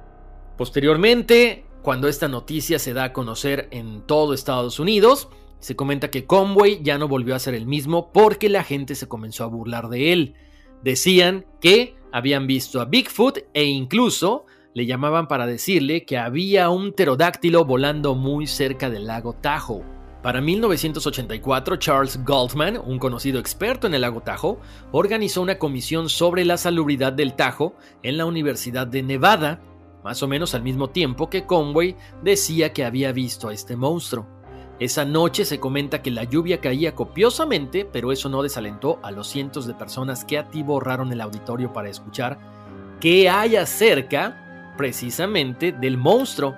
Posteriormente, 0.58 1.67
cuando 1.82 2.08
esta 2.08 2.28
noticia 2.28 2.80
se 2.80 2.94
da 2.94 3.06
a 3.06 3.14
conocer 3.14 3.68
en 3.72 4.02
todo 4.02 4.34
Estados 4.34 4.80
Unidos, 4.80 5.30
se 5.60 5.76
comenta 5.76 6.12
que 6.12 6.26
Conway 6.26 6.82
ya 6.84 6.98
no 6.98 7.08
volvió 7.08 7.36
a 7.36 7.40
ser 7.40 7.54
el 7.54 7.66
mismo 7.66 8.12
porque 8.12 8.50
la 8.50 8.64
gente 8.64 8.96
se 8.96 9.08
comenzó 9.08 9.44
a 9.44 9.48
burlar 9.48 9.90
de 9.90 10.14
él. 10.14 10.36
Decían 10.84 11.46
que 11.60 11.96
habían 12.12 12.48
visto 12.48 12.82
a 12.82 12.86
Bigfoot 12.86 13.40
e 13.54 13.66
incluso 13.66 14.46
le 14.74 14.86
llamaban 14.86 15.28
para 15.28 15.48
decirle 15.48 16.06
que 16.06 16.18
había 16.18 16.70
un 16.70 16.92
pterodáctilo 16.92 17.66
volando 17.66 18.14
muy 18.14 18.46
cerca 18.46 18.90
del 18.90 19.08
lago 19.08 19.34
Tahoe. 19.34 19.98
Para 20.22 20.42
1984, 20.42 21.78
Charles 21.78 22.24
Goldman, 22.24 22.78
un 22.86 23.00
conocido 23.00 23.40
experto 23.40 23.88
en 23.88 23.94
el 23.94 24.02
lago 24.02 24.22
Tahoe, 24.22 24.58
organizó 24.92 25.42
una 25.42 25.58
comisión 25.58 26.10
sobre 26.10 26.44
la 26.44 26.58
salubridad 26.58 27.14
del 27.14 27.36
Tahoe 27.36 27.74
en 28.04 28.18
la 28.18 28.26
Universidad 28.26 28.86
de 28.86 29.04
Nevada, 29.04 29.62
más 30.08 30.24
o 30.24 30.28
menos 30.30 30.56
al 30.56 30.64
mismo 30.64 30.90
tiempo 30.90 31.30
que 31.30 31.46
Conway 31.46 31.98
decía 32.24 32.72
que 32.72 32.86
había 32.86 33.12
visto 33.12 33.50
a 33.50 33.54
este 33.54 33.76
monstruo. 33.76 34.26
Esa 34.80 35.04
noche 35.04 35.44
se 35.44 35.60
comenta 35.60 36.02
que 36.02 36.12
la 36.12 36.24
lluvia 36.24 36.62
caía 36.62 36.96
copiosamente, 36.96 37.84
pero 37.84 38.14
eso 38.14 38.30
no 38.30 38.42
desalentó 38.42 39.02
a 39.04 39.12
los 39.12 39.28
cientos 39.28 39.68
de 39.68 39.74
personas 39.74 40.24
que 40.24 40.38
atiborraron 40.38 41.12
el 41.12 41.20
auditorio 41.20 41.74
para 41.74 41.90
escuchar 41.90 42.40
qué 43.02 43.30
hay 43.30 43.58
acerca 43.58 44.74
precisamente 44.78 45.74
del 45.74 45.98
monstruo. 45.98 46.56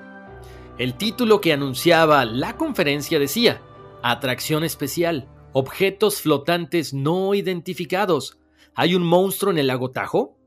El 0.77 0.93
título 0.93 1.41
que 1.41 1.51
anunciaba 1.51 2.25
la 2.25 2.55
conferencia 2.55 3.17
decía, 3.17 3.63
Atracción 4.03 4.63
especial, 4.63 5.27
objetos 5.53 6.21
flotantes 6.21 6.93
no 6.93 7.33
identificados. 7.33 8.37
¿Hay 8.75 8.93
un 8.93 9.01
monstruo 9.01 9.51
en 9.51 9.57
el 9.57 9.65
lago 9.65 9.89
Tajo? 9.89 10.38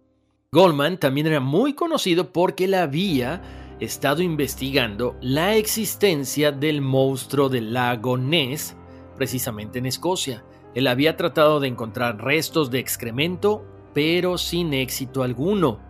Goldman 0.54 0.98
también 0.98 1.26
era 1.26 1.40
muy 1.40 1.72
conocido 1.72 2.30
porque 2.30 2.68
la 2.68 2.82
había 2.82 3.40
estado 3.80 4.20
investigando 4.20 5.16
la 5.22 5.56
existencia 5.56 6.52
del 6.52 6.82
monstruo 6.82 7.48
del 7.48 7.72
lago 7.72 8.18
Ness, 8.18 8.76
precisamente 9.16 9.78
en 9.78 9.86
Escocia. 9.86 10.44
Él 10.74 10.88
había 10.88 11.16
tratado 11.16 11.58
de 11.58 11.68
encontrar 11.68 12.22
restos 12.22 12.70
de 12.70 12.80
excremento, 12.80 13.64
pero 13.94 14.36
sin 14.36 14.74
éxito 14.74 15.22
alguno. 15.22 15.80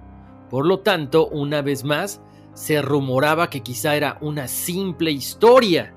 Por 0.49 0.65
lo 0.65 0.79
tanto, 0.79 1.27
una 1.27 1.61
vez 1.61 1.83
más, 1.83 2.23
se 2.55 2.81
rumoraba 2.83 3.51
que 3.51 3.65
quizá 3.65 3.97
era 3.97 4.17
una 4.21 4.47
simple 4.47 5.11
historia. 5.11 5.93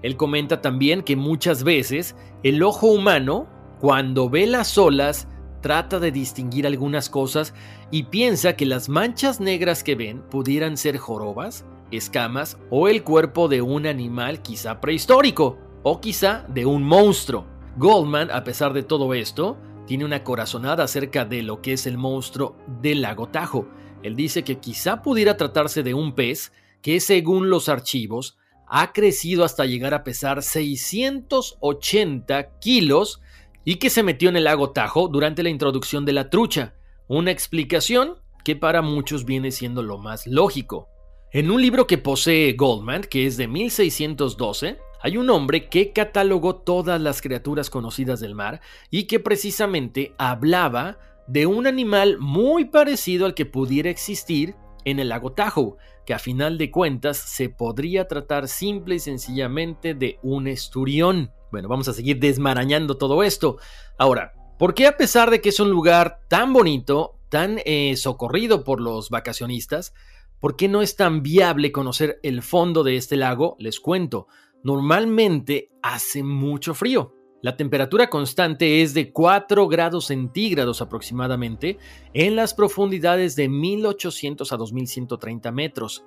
Él 0.00 0.16
comenta 0.16 0.62
también 0.62 1.02
que 1.02 1.14
muchas 1.14 1.62
veces 1.62 2.16
el 2.42 2.62
ojo 2.62 2.86
humano, 2.86 3.48
cuando 3.80 4.30
ve 4.30 4.46
las 4.46 4.78
olas, 4.78 5.28
trata 5.62 5.98
de 5.98 6.12
distinguir 6.12 6.66
algunas 6.66 7.08
cosas 7.08 7.54
y 7.90 8.02
piensa 8.04 8.56
que 8.56 8.66
las 8.66 8.90
manchas 8.90 9.40
negras 9.40 9.82
que 9.82 9.94
ven 9.94 10.20
pudieran 10.20 10.76
ser 10.76 10.98
jorobas, 10.98 11.64
escamas 11.90 12.58
o 12.68 12.88
el 12.88 13.02
cuerpo 13.02 13.48
de 13.48 13.62
un 13.62 13.86
animal 13.86 14.42
quizá 14.42 14.80
prehistórico 14.80 15.56
o 15.82 16.00
quizá 16.00 16.44
de 16.48 16.66
un 16.66 16.82
monstruo. 16.82 17.46
Goldman, 17.78 18.30
a 18.30 18.44
pesar 18.44 18.74
de 18.74 18.82
todo 18.82 19.14
esto, 19.14 19.56
tiene 19.86 20.04
una 20.04 20.22
corazonada 20.22 20.84
acerca 20.84 21.24
de 21.24 21.42
lo 21.42 21.62
que 21.62 21.72
es 21.72 21.86
el 21.86 21.96
monstruo 21.96 22.58
del 22.82 23.00
lago 23.00 23.28
Tajo. 23.28 23.66
Él 24.02 24.16
dice 24.16 24.44
que 24.44 24.58
quizá 24.58 25.00
pudiera 25.00 25.38
tratarse 25.38 25.82
de 25.82 25.94
un 25.94 26.14
pez 26.14 26.52
que, 26.82 27.00
según 27.00 27.48
los 27.48 27.70
archivos, 27.70 28.36
ha 28.66 28.92
crecido 28.92 29.44
hasta 29.44 29.64
llegar 29.64 29.94
a 29.94 30.04
pesar 30.04 30.42
680 30.42 32.58
kilos 32.58 33.21
y 33.64 33.76
que 33.76 33.90
se 33.90 34.02
metió 34.02 34.28
en 34.28 34.36
el 34.36 34.44
lago 34.44 34.70
Tajo 34.70 35.08
durante 35.08 35.42
la 35.42 35.50
introducción 35.50 36.04
de 36.04 36.12
la 36.12 36.30
trucha, 36.30 36.74
una 37.08 37.30
explicación 37.30 38.16
que 38.44 38.56
para 38.56 38.82
muchos 38.82 39.24
viene 39.24 39.50
siendo 39.50 39.82
lo 39.82 39.98
más 39.98 40.26
lógico. 40.26 40.88
En 41.32 41.50
un 41.50 41.62
libro 41.62 41.86
que 41.86 41.98
posee 41.98 42.52
Goldman, 42.54 43.02
que 43.02 43.26
es 43.26 43.36
de 43.36 43.48
1612, 43.48 44.78
hay 45.00 45.16
un 45.16 45.30
hombre 45.30 45.68
que 45.68 45.92
catalogó 45.92 46.56
todas 46.56 47.00
las 47.00 47.22
criaturas 47.22 47.70
conocidas 47.70 48.20
del 48.20 48.34
mar 48.34 48.60
y 48.90 49.04
que 49.04 49.18
precisamente 49.18 50.14
hablaba 50.18 50.98
de 51.26 51.46
un 51.46 51.66
animal 51.66 52.18
muy 52.18 52.66
parecido 52.66 53.26
al 53.26 53.34
que 53.34 53.46
pudiera 53.46 53.90
existir 53.90 54.54
en 54.84 54.98
el 54.98 55.08
lago 55.08 55.32
Tahoe, 55.32 55.76
que 56.04 56.14
a 56.14 56.18
final 56.18 56.58
de 56.58 56.70
cuentas 56.70 57.16
se 57.16 57.48
podría 57.48 58.08
tratar 58.08 58.48
simple 58.48 58.96
y 58.96 58.98
sencillamente 58.98 59.94
de 59.94 60.18
un 60.22 60.48
esturión. 60.48 61.32
Bueno, 61.50 61.68
vamos 61.68 61.88
a 61.88 61.92
seguir 61.92 62.18
desmarañando 62.18 62.96
todo 62.96 63.22
esto. 63.22 63.58
Ahora, 63.98 64.32
¿por 64.58 64.74
qué 64.74 64.86
a 64.86 64.96
pesar 64.96 65.30
de 65.30 65.40
que 65.40 65.50
es 65.50 65.60
un 65.60 65.70
lugar 65.70 66.20
tan 66.28 66.52
bonito, 66.52 67.18
tan 67.28 67.60
eh, 67.64 67.96
socorrido 67.96 68.64
por 68.64 68.80
los 68.80 69.10
vacacionistas, 69.10 69.94
¿por 70.40 70.56
qué 70.56 70.68
no 70.68 70.82
es 70.82 70.96
tan 70.96 71.22
viable 71.22 71.72
conocer 71.72 72.18
el 72.22 72.42
fondo 72.42 72.82
de 72.82 72.96
este 72.96 73.16
lago? 73.16 73.56
Les 73.58 73.80
cuento, 73.80 74.26
normalmente 74.64 75.70
hace 75.82 76.22
mucho 76.22 76.74
frío. 76.74 77.14
La 77.42 77.56
temperatura 77.56 78.08
constante 78.08 78.82
es 78.82 78.94
de 78.94 79.10
4 79.10 79.66
grados 79.66 80.06
centígrados 80.06 80.80
aproximadamente 80.80 81.76
en 82.14 82.36
las 82.36 82.54
profundidades 82.54 83.34
de 83.34 83.48
1800 83.48 84.52
a 84.52 84.56
2130 84.56 85.50
metros. 85.50 86.04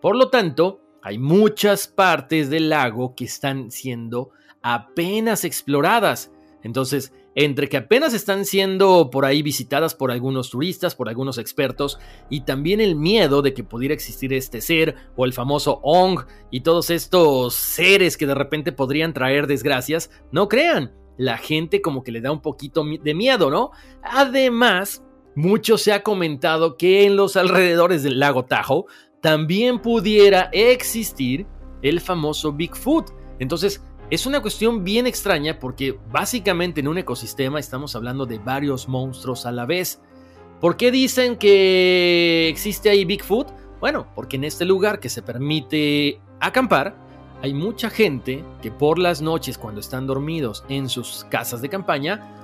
Por 0.00 0.16
lo 0.16 0.28
tanto, 0.28 0.80
hay 1.00 1.18
muchas 1.18 1.86
partes 1.86 2.50
del 2.50 2.68
lago 2.68 3.14
que 3.14 3.26
están 3.26 3.70
siendo 3.70 4.30
apenas 4.60 5.44
exploradas. 5.44 6.32
Entonces, 6.64 7.12
entre 7.34 7.68
que 7.68 7.78
apenas 7.78 8.14
están 8.14 8.44
siendo 8.44 9.10
por 9.10 9.24
ahí 9.24 9.42
visitadas 9.42 9.94
por 9.94 10.10
algunos 10.10 10.50
turistas, 10.50 10.94
por 10.94 11.08
algunos 11.08 11.38
expertos, 11.38 11.98
y 12.28 12.42
también 12.42 12.80
el 12.80 12.94
miedo 12.96 13.42
de 13.42 13.54
que 13.54 13.64
pudiera 13.64 13.94
existir 13.94 14.32
este 14.32 14.60
ser 14.60 14.96
o 15.16 15.24
el 15.24 15.32
famoso 15.32 15.80
Ong 15.82 16.20
y 16.50 16.60
todos 16.60 16.90
estos 16.90 17.54
seres 17.54 18.16
que 18.16 18.26
de 18.26 18.34
repente 18.34 18.72
podrían 18.72 19.12
traer 19.12 19.46
desgracias, 19.46 20.10
no 20.30 20.48
crean, 20.48 20.92
la 21.16 21.36
gente 21.38 21.82
como 21.82 22.02
que 22.02 22.12
le 22.12 22.20
da 22.20 22.32
un 22.32 22.40
poquito 22.40 22.84
de 22.84 23.14
miedo, 23.14 23.50
¿no? 23.50 23.70
Además, 24.02 25.04
mucho 25.34 25.78
se 25.78 25.92
ha 25.92 26.02
comentado 26.02 26.76
que 26.76 27.04
en 27.04 27.16
los 27.16 27.36
alrededores 27.36 28.02
del 28.02 28.18
lago 28.18 28.44
Tahoe 28.44 28.84
también 29.20 29.80
pudiera 29.80 30.50
existir 30.52 31.46
el 31.82 32.00
famoso 32.00 32.52
Bigfoot. 32.52 33.10
Entonces, 33.38 33.84
es 34.12 34.26
una 34.26 34.42
cuestión 34.42 34.84
bien 34.84 35.06
extraña 35.06 35.58
porque 35.58 35.98
básicamente 36.10 36.80
en 36.80 36.88
un 36.88 36.98
ecosistema 36.98 37.58
estamos 37.58 37.96
hablando 37.96 38.26
de 38.26 38.38
varios 38.38 38.86
monstruos 38.86 39.46
a 39.46 39.52
la 39.52 39.64
vez. 39.64 40.02
¿Por 40.60 40.76
qué 40.76 40.90
dicen 40.90 41.38
que 41.38 42.46
existe 42.50 42.90
ahí 42.90 43.06
Bigfoot? 43.06 43.48
Bueno, 43.80 44.06
porque 44.14 44.36
en 44.36 44.44
este 44.44 44.66
lugar 44.66 45.00
que 45.00 45.08
se 45.08 45.22
permite 45.22 46.20
acampar, 46.40 46.94
hay 47.40 47.54
mucha 47.54 47.88
gente 47.88 48.44
que 48.60 48.70
por 48.70 48.98
las 48.98 49.22
noches 49.22 49.56
cuando 49.56 49.80
están 49.80 50.06
dormidos 50.06 50.62
en 50.68 50.90
sus 50.90 51.24
casas 51.30 51.62
de 51.62 51.70
campaña, 51.70 52.41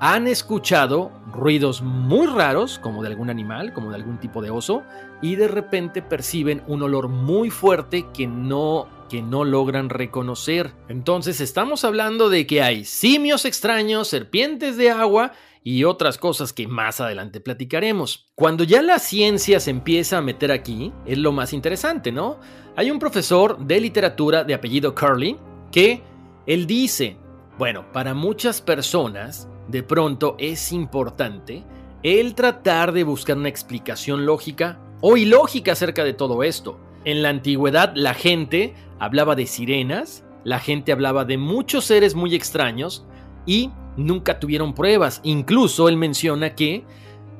han 0.00 0.26
escuchado 0.26 1.12
ruidos 1.30 1.82
muy 1.82 2.26
raros, 2.26 2.78
como 2.78 3.02
de 3.02 3.08
algún 3.08 3.28
animal, 3.28 3.74
como 3.74 3.90
de 3.90 3.96
algún 3.96 4.18
tipo 4.18 4.40
de 4.40 4.50
oso, 4.50 4.82
y 5.20 5.36
de 5.36 5.46
repente 5.46 6.00
perciben 6.00 6.62
un 6.66 6.82
olor 6.82 7.08
muy 7.08 7.50
fuerte 7.50 8.06
que 8.12 8.26
no 8.26 8.88
que 9.10 9.22
no 9.22 9.44
logran 9.44 9.90
reconocer. 9.90 10.72
Entonces 10.88 11.40
estamos 11.40 11.84
hablando 11.84 12.30
de 12.30 12.46
que 12.46 12.62
hay 12.62 12.84
simios 12.84 13.44
extraños, 13.44 14.06
serpientes 14.06 14.76
de 14.76 14.90
agua 14.90 15.32
y 15.64 15.82
otras 15.82 16.16
cosas 16.16 16.52
que 16.52 16.68
más 16.68 17.00
adelante 17.00 17.40
platicaremos. 17.40 18.28
Cuando 18.36 18.62
ya 18.62 18.82
la 18.82 19.00
ciencia 19.00 19.58
se 19.58 19.70
empieza 19.70 20.18
a 20.18 20.22
meter 20.22 20.52
aquí, 20.52 20.92
es 21.06 21.18
lo 21.18 21.32
más 21.32 21.52
interesante, 21.52 22.12
¿no? 22.12 22.38
Hay 22.76 22.90
un 22.92 23.00
profesor 23.00 23.58
de 23.58 23.80
literatura 23.80 24.44
de 24.44 24.54
apellido 24.54 24.94
Curly 24.94 25.36
que 25.72 26.02
él 26.46 26.68
dice, 26.68 27.16
bueno, 27.58 27.90
para 27.92 28.14
muchas 28.14 28.60
personas 28.62 29.48
de 29.70 29.82
pronto 29.82 30.36
es 30.38 30.72
importante 30.72 31.64
el 32.02 32.34
tratar 32.34 32.92
de 32.92 33.04
buscar 33.04 33.36
una 33.36 33.48
explicación 33.48 34.26
lógica 34.26 34.80
o 35.00 35.16
ilógica 35.16 35.72
acerca 35.72 36.04
de 36.04 36.12
todo 36.12 36.42
esto. 36.42 36.78
En 37.04 37.22
la 37.22 37.28
antigüedad 37.28 37.92
la 37.94 38.14
gente 38.14 38.74
hablaba 38.98 39.34
de 39.34 39.46
sirenas, 39.46 40.24
la 40.44 40.58
gente 40.58 40.92
hablaba 40.92 41.24
de 41.24 41.38
muchos 41.38 41.84
seres 41.84 42.14
muy 42.14 42.34
extraños 42.34 43.06
y 43.46 43.70
nunca 43.96 44.40
tuvieron 44.40 44.74
pruebas. 44.74 45.20
Incluso 45.24 45.88
él 45.88 45.96
menciona 45.96 46.54
que 46.54 46.84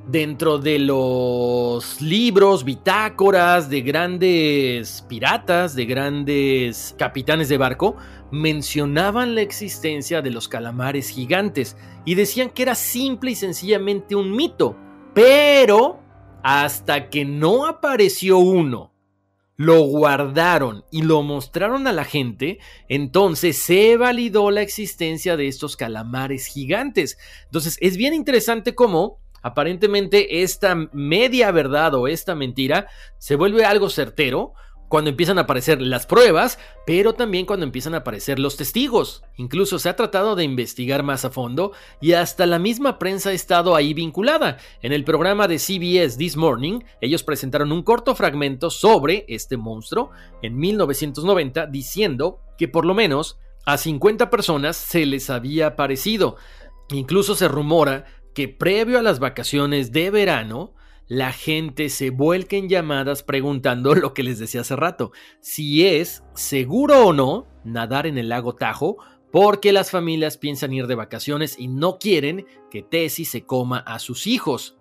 dentro 0.06 0.58
de 0.58 0.78
los 0.78 2.00
libros, 2.00 2.64
bitácoras 2.64 3.70
de 3.70 3.80
grandes 3.82 5.04
piratas, 5.08 5.74
de 5.74 5.84
grandes 5.86 6.94
capitanes 6.98 7.48
de 7.48 7.58
barco, 7.58 7.96
mencionaban 8.30 9.34
la 9.34 9.42
existencia 9.42 10.22
de 10.22 10.30
los 10.30 10.48
calamares 10.48 11.08
gigantes 11.08 11.76
y 12.04 12.14
decían 12.14 12.50
que 12.50 12.62
era 12.62 12.74
simple 12.74 13.32
y 13.32 13.34
sencillamente 13.34 14.14
un 14.14 14.34
mito. 14.34 14.76
Pero 15.14 16.00
hasta 16.42 17.10
que 17.10 17.24
no 17.24 17.66
apareció 17.66 18.38
uno, 18.38 18.90
lo 19.56 19.80
guardaron 19.82 20.84
y 20.90 21.02
lo 21.02 21.22
mostraron 21.22 21.86
a 21.86 21.92
la 21.92 22.04
gente, 22.04 22.60
entonces 22.88 23.58
se 23.58 23.98
validó 23.98 24.50
la 24.50 24.62
existencia 24.62 25.36
de 25.36 25.48
estos 25.48 25.76
calamares 25.76 26.46
gigantes. 26.46 27.18
Entonces 27.44 27.76
es 27.82 27.98
bien 27.98 28.14
interesante 28.14 28.74
cómo 28.74 29.18
aparentemente 29.42 30.42
esta 30.42 30.74
media 30.92 31.50
verdad 31.50 31.94
o 31.94 32.08
esta 32.08 32.34
mentira 32.34 32.86
se 33.18 33.36
vuelve 33.36 33.66
algo 33.66 33.90
certero 33.90 34.54
cuando 34.90 35.08
empiezan 35.08 35.38
a 35.38 35.42
aparecer 35.42 35.80
las 35.80 36.04
pruebas, 36.04 36.58
pero 36.84 37.12
también 37.12 37.46
cuando 37.46 37.64
empiezan 37.64 37.94
a 37.94 37.98
aparecer 37.98 38.40
los 38.40 38.56
testigos. 38.56 39.22
Incluso 39.36 39.78
se 39.78 39.88
ha 39.88 39.94
tratado 39.94 40.34
de 40.34 40.42
investigar 40.42 41.04
más 41.04 41.24
a 41.24 41.30
fondo 41.30 41.70
y 42.00 42.14
hasta 42.14 42.44
la 42.44 42.58
misma 42.58 42.98
prensa 42.98 43.30
ha 43.30 43.32
estado 43.32 43.76
ahí 43.76 43.94
vinculada. 43.94 44.58
En 44.82 44.92
el 44.92 45.04
programa 45.04 45.46
de 45.46 45.60
CBS 45.60 46.18
This 46.18 46.36
Morning, 46.36 46.80
ellos 47.00 47.22
presentaron 47.22 47.70
un 47.70 47.84
corto 47.84 48.16
fragmento 48.16 48.68
sobre 48.68 49.24
este 49.28 49.56
monstruo 49.56 50.10
en 50.42 50.58
1990 50.58 51.68
diciendo 51.68 52.40
que 52.58 52.66
por 52.66 52.84
lo 52.84 52.92
menos 52.92 53.38
a 53.66 53.78
50 53.78 54.28
personas 54.28 54.76
se 54.76 55.06
les 55.06 55.30
había 55.30 55.68
aparecido. 55.68 56.34
Incluso 56.90 57.36
se 57.36 57.46
rumora 57.46 58.06
que 58.34 58.48
previo 58.48 58.98
a 58.98 59.02
las 59.02 59.20
vacaciones 59.20 59.92
de 59.92 60.10
verano, 60.10 60.74
la 61.10 61.32
gente 61.32 61.88
se 61.88 62.10
vuelca 62.10 62.54
en 62.54 62.68
llamadas 62.68 63.24
preguntando 63.24 63.94
lo 63.96 64.14
que 64.14 64.22
les 64.22 64.38
decía 64.38 64.60
hace 64.60 64.76
rato, 64.76 65.10
si 65.40 65.84
es 65.84 66.22
seguro 66.34 67.08
o 67.08 67.12
no 67.12 67.48
nadar 67.64 68.06
en 68.06 68.16
el 68.16 68.28
lago 68.28 68.54
Tajo, 68.54 68.96
porque 69.32 69.72
las 69.72 69.90
familias 69.90 70.38
piensan 70.38 70.72
ir 70.72 70.86
de 70.86 70.94
vacaciones 70.94 71.58
y 71.58 71.66
no 71.66 71.98
quieren 71.98 72.46
que 72.70 72.82
Tessie 72.82 73.24
se 73.24 73.44
coma 73.44 73.78
a 73.78 73.98
sus 73.98 74.28
hijos. 74.28 74.76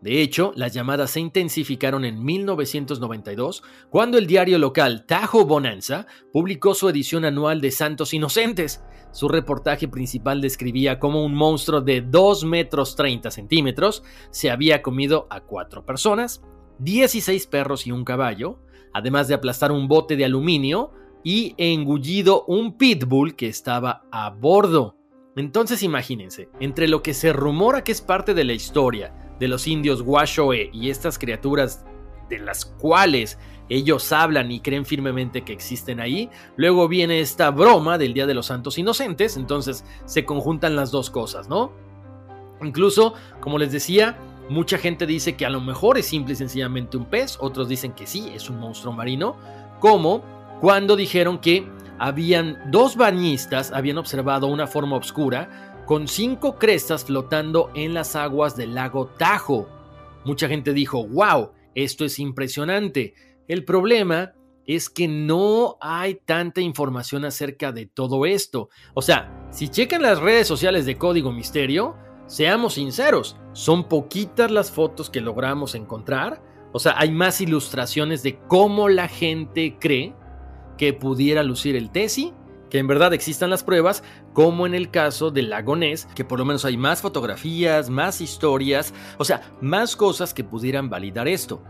De 0.00 0.20
hecho, 0.20 0.52
las 0.56 0.74
llamadas 0.74 1.10
se 1.10 1.20
intensificaron 1.20 2.04
en 2.04 2.22
1992, 2.22 3.62
cuando 3.90 4.18
el 4.18 4.26
diario 4.26 4.58
local 4.58 5.06
Tahoe 5.06 5.44
Bonanza 5.44 6.06
publicó 6.32 6.74
su 6.74 6.88
edición 6.88 7.24
anual 7.24 7.60
de 7.60 7.70
Santos 7.70 8.12
Inocentes. 8.12 8.84
Su 9.10 9.28
reportaje 9.28 9.88
principal 9.88 10.40
describía 10.40 10.98
cómo 10.98 11.24
un 11.24 11.34
monstruo 11.34 11.80
de 11.80 12.02
2 12.02 12.44
metros 12.44 12.94
30 12.94 13.30
centímetros 13.30 14.02
se 14.30 14.50
había 14.50 14.82
comido 14.82 15.26
a 15.30 15.40
cuatro 15.40 15.86
personas, 15.86 16.42
16 16.80 17.46
perros 17.46 17.86
y 17.86 17.92
un 17.92 18.04
caballo, 18.04 18.60
además 18.92 19.28
de 19.28 19.34
aplastar 19.34 19.72
un 19.72 19.88
bote 19.88 20.16
de 20.16 20.26
aluminio 20.26 20.92
y 21.24 21.54
engullido 21.56 22.44
un 22.44 22.76
pitbull 22.76 23.34
que 23.34 23.48
estaba 23.48 24.04
a 24.12 24.30
bordo. 24.30 24.96
Entonces 25.36 25.82
imagínense, 25.82 26.48
entre 26.60 26.86
lo 26.86 27.02
que 27.02 27.14
se 27.14 27.32
rumora 27.32 27.82
que 27.82 27.92
es 27.92 28.00
parte 28.00 28.32
de 28.34 28.44
la 28.44 28.52
historia, 28.52 29.12
de 29.38 29.48
los 29.48 29.66
indios 29.66 30.02
Washoe 30.02 30.70
y 30.72 30.90
estas 30.90 31.18
criaturas 31.18 31.84
de 32.28 32.38
las 32.38 32.64
cuales 32.64 33.38
ellos 33.68 34.12
hablan 34.12 34.50
y 34.50 34.60
creen 34.60 34.84
firmemente 34.84 35.42
que 35.42 35.52
existen 35.52 36.00
ahí. 36.00 36.30
Luego 36.56 36.88
viene 36.88 37.20
esta 37.20 37.50
broma 37.50 37.98
del 37.98 38.14
Día 38.14 38.26
de 38.26 38.34
los 38.34 38.46
Santos 38.46 38.78
Inocentes, 38.78 39.36
entonces 39.36 39.84
se 40.04 40.24
conjuntan 40.24 40.76
las 40.76 40.90
dos 40.90 41.10
cosas, 41.10 41.48
¿no? 41.48 41.72
Incluso, 42.62 43.14
como 43.40 43.58
les 43.58 43.72
decía, 43.72 44.16
mucha 44.48 44.78
gente 44.78 45.06
dice 45.06 45.36
que 45.36 45.46
a 45.46 45.50
lo 45.50 45.60
mejor 45.60 45.98
es 45.98 46.06
simple 46.06 46.34
y 46.34 46.36
sencillamente 46.36 46.96
un 46.96 47.06
pez, 47.06 47.36
otros 47.40 47.68
dicen 47.68 47.92
que 47.92 48.06
sí, 48.06 48.30
es 48.34 48.48
un 48.48 48.58
monstruo 48.58 48.92
marino, 48.92 49.36
como 49.80 50.22
cuando 50.60 50.96
dijeron 50.96 51.38
que 51.38 51.68
habían 51.98 52.70
dos 52.70 52.96
bañistas, 52.96 53.72
habían 53.72 53.98
observado 53.98 54.46
una 54.46 54.66
forma 54.66 54.96
oscura 54.96 55.65
con 55.86 56.08
cinco 56.08 56.58
crestas 56.58 57.04
flotando 57.04 57.70
en 57.74 57.94
las 57.94 58.16
aguas 58.16 58.56
del 58.56 58.74
lago 58.74 59.06
Tajo. 59.06 59.68
Mucha 60.24 60.48
gente 60.48 60.72
dijo, 60.72 61.06
wow, 61.06 61.52
esto 61.76 62.04
es 62.04 62.18
impresionante. 62.18 63.14
El 63.46 63.64
problema 63.64 64.32
es 64.66 64.90
que 64.90 65.06
no 65.06 65.76
hay 65.80 66.16
tanta 66.16 66.60
información 66.60 67.24
acerca 67.24 67.70
de 67.70 67.86
todo 67.86 68.26
esto. 68.26 68.68
O 68.94 69.02
sea, 69.02 69.48
si 69.52 69.68
checan 69.68 70.02
las 70.02 70.18
redes 70.18 70.48
sociales 70.48 70.86
de 70.86 70.98
Código 70.98 71.30
Misterio, 71.30 71.94
seamos 72.26 72.74
sinceros, 72.74 73.36
son 73.52 73.88
poquitas 73.88 74.50
las 74.50 74.72
fotos 74.72 75.08
que 75.08 75.20
logramos 75.20 75.76
encontrar. 75.76 76.42
O 76.72 76.80
sea, 76.80 76.94
hay 76.98 77.12
más 77.12 77.40
ilustraciones 77.40 78.24
de 78.24 78.40
cómo 78.48 78.88
la 78.88 79.06
gente 79.06 79.76
cree 79.78 80.16
que 80.76 80.92
pudiera 80.92 81.44
lucir 81.44 81.76
el 81.76 81.90
Tesi 81.90 82.34
que 82.76 82.80
en 82.80 82.88
verdad 82.88 83.14
existan 83.14 83.48
las 83.48 83.64
pruebas, 83.64 84.02
como 84.34 84.66
en 84.66 84.74
el 84.74 84.90
caso 84.90 85.30
del 85.30 85.48
lago 85.48 85.76
Ness, 85.76 86.04
que 86.14 86.26
por 86.26 86.38
lo 86.38 86.44
menos 86.44 86.66
hay 86.66 86.76
más 86.76 87.00
fotografías, 87.00 87.88
más 87.88 88.20
historias, 88.20 88.92
o 89.16 89.24
sea, 89.24 89.40
más 89.62 89.96
cosas 89.96 90.34
que 90.34 90.44
pudieran 90.44 90.90
validar 90.90 91.26
esto. 91.26 91.62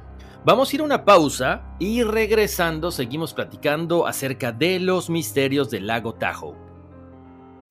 Vamos 0.45 0.73
a 0.73 0.75
ir 0.75 0.81
a 0.81 0.85
una 0.85 1.05
pausa 1.05 1.77
y 1.79 2.03
regresando 2.03 2.91
seguimos 2.91 3.35
platicando 3.35 4.09
acerca 4.09 4.51
de 4.51 4.81
los 4.81 5.09
misterios 5.09 5.71
del 5.71 5.87
lago 5.87 6.13
Tahoe. 6.15 6.66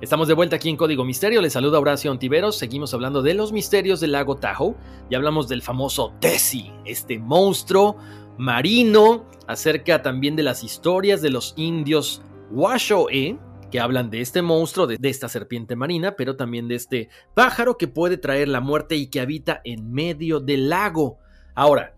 Estamos 0.00 0.28
de 0.28 0.34
vuelta 0.34 0.56
aquí 0.56 0.70
en 0.70 0.78
Código 0.78 1.04
Misterio. 1.04 1.42
Les 1.42 1.52
saluda 1.52 1.78
Horacio 1.78 2.10
Antiveros. 2.10 2.56
Seguimos 2.56 2.94
hablando 2.94 3.20
de 3.20 3.34
los 3.34 3.52
misterios 3.52 4.00
del 4.00 4.12
lago 4.12 4.34
Tahoe 4.34 4.74
y 5.10 5.14
hablamos 5.14 5.46
del 5.46 5.60
famoso 5.60 6.14
Tessie, 6.20 6.72
este 6.86 7.18
monstruo 7.18 7.98
marino, 8.38 9.26
acerca 9.46 10.00
también 10.00 10.36
de 10.36 10.42
las 10.42 10.64
historias 10.64 11.20
de 11.20 11.28
los 11.28 11.52
indios 11.58 12.22
Washoe, 12.50 13.38
que 13.70 13.78
hablan 13.78 14.08
de 14.08 14.22
este 14.22 14.40
monstruo, 14.40 14.86
de, 14.86 14.96
esta 15.02 15.28
serpiente 15.28 15.76
marina, 15.76 16.16
pero 16.16 16.34
también 16.34 16.66
de 16.66 16.76
este 16.76 17.10
pájaro 17.34 17.76
que 17.76 17.86
puede 17.86 18.16
traer 18.16 18.48
la 18.48 18.60
muerte 18.60 18.96
y 18.96 19.08
que 19.08 19.20
habita 19.20 19.60
en 19.64 19.92
medio 19.92 20.40
del 20.40 20.70
lago. 20.70 21.18
Ahora, 21.54 21.94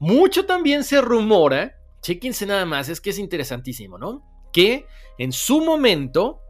mucho 0.00 0.46
también 0.46 0.82
se 0.82 1.00
rumora, 1.00 1.76
chequense 2.02 2.44
nada 2.44 2.66
más, 2.66 2.88
es 2.88 3.00
que 3.00 3.10
es 3.10 3.20
interesantísimo, 3.20 3.98
¿no? 3.98 4.24
Que 4.52 4.86
en 5.16 5.30
su 5.30 5.60
momento 5.60 6.40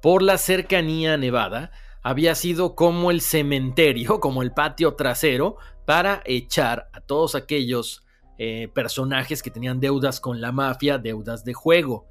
por 0.00 0.22
la 0.22 0.38
cercanía 0.38 1.14
a 1.14 1.16
Nevada, 1.16 1.70
había 2.02 2.34
sido 2.34 2.74
como 2.74 3.10
el 3.10 3.20
cementerio, 3.20 4.20
como 4.20 4.42
el 4.42 4.52
patio 4.52 4.94
trasero, 4.94 5.56
para 5.84 6.22
echar 6.24 6.88
a 6.92 7.00
todos 7.00 7.34
aquellos 7.34 8.04
eh, 8.38 8.68
personajes 8.74 9.42
que 9.42 9.50
tenían 9.50 9.80
deudas 9.80 10.20
con 10.20 10.40
la 10.40 10.52
mafia, 10.52 10.98
deudas 10.98 11.44
de 11.44 11.54
juego. 11.54 12.06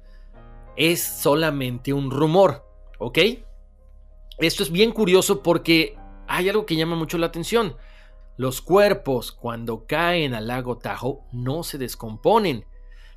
Es 0.76 1.02
solamente 1.02 1.92
un 1.92 2.10
rumor, 2.10 2.64
¿ok? 2.98 3.18
Esto 4.38 4.62
es 4.62 4.70
bien 4.70 4.92
curioso 4.92 5.42
porque 5.42 5.96
hay 6.28 6.48
algo 6.48 6.66
que 6.66 6.76
llama 6.76 6.96
mucho 6.96 7.18
la 7.18 7.26
atención. 7.26 7.76
Los 8.36 8.60
cuerpos 8.60 9.32
cuando 9.32 9.86
caen 9.86 10.34
al 10.34 10.46
lago 10.46 10.78
Tahoe 10.78 11.20
no 11.32 11.64
se 11.64 11.78
descomponen. 11.78 12.64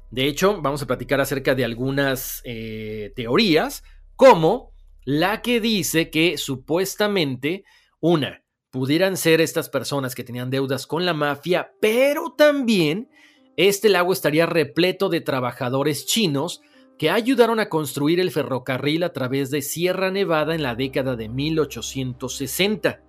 De 0.09 0.25
hecho, 0.25 0.59
vamos 0.61 0.81
a 0.81 0.87
platicar 0.87 1.21
acerca 1.21 1.53
de 1.53 1.63
algunas 1.63 2.41
eh, 2.43 3.13
teorías 3.15 3.83
como 4.21 4.71
la 5.03 5.41
que 5.41 5.59
dice 5.59 6.11
que 6.11 6.37
supuestamente, 6.37 7.63
una, 7.99 8.43
pudieran 8.69 9.17
ser 9.17 9.41
estas 9.41 9.67
personas 9.67 10.13
que 10.13 10.23
tenían 10.23 10.51
deudas 10.51 10.85
con 10.85 11.07
la 11.07 11.15
mafia, 11.15 11.73
pero 11.81 12.35
también 12.37 13.09
este 13.57 13.89
lago 13.89 14.13
estaría 14.13 14.45
repleto 14.45 15.09
de 15.09 15.21
trabajadores 15.21 16.05
chinos 16.05 16.61
que 16.99 17.09
ayudaron 17.09 17.59
a 17.59 17.67
construir 17.67 18.19
el 18.19 18.29
ferrocarril 18.29 19.01
a 19.01 19.11
través 19.11 19.49
de 19.49 19.63
Sierra 19.63 20.11
Nevada 20.11 20.53
en 20.53 20.61
la 20.61 20.75
década 20.75 21.15
de 21.15 21.27
1860. 21.27 23.01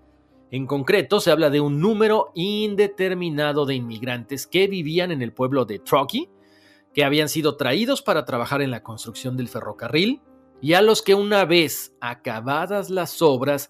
En 0.50 0.66
concreto, 0.66 1.20
se 1.20 1.30
habla 1.30 1.50
de 1.50 1.60
un 1.60 1.78
número 1.78 2.32
indeterminado 2.34 3.66
de 3.66 3.74
inmigrantes 3.74 4.46
que 4.46 4.66
vivían 4.66 5.10
en 5.10 5.20
el 5.20 5.34
pueblo 5.34 5.66
de 5.66 5.78
Truckee, 5.78 6.30
que 6.94 7.04
habían 7.04 7.28
sido 7.28 7.58
traídos 7.58 8.00
para 8.00 8.24
trabajar 8.24 8.62
en 8.62 8.70
la 8.70 8.82
construcción 8.82 9.36
del 9.36 9.48
ferrocarril 9.48 10.22
y 10.62 10.74
a 10.74 10.80
los 10.80 11.02
que 11.02 11.14
una 11.14 11.44
vez 11.44 11.92
acabadas 12.00 12.88
las 12.88 13.20
obras, 13.20 13.68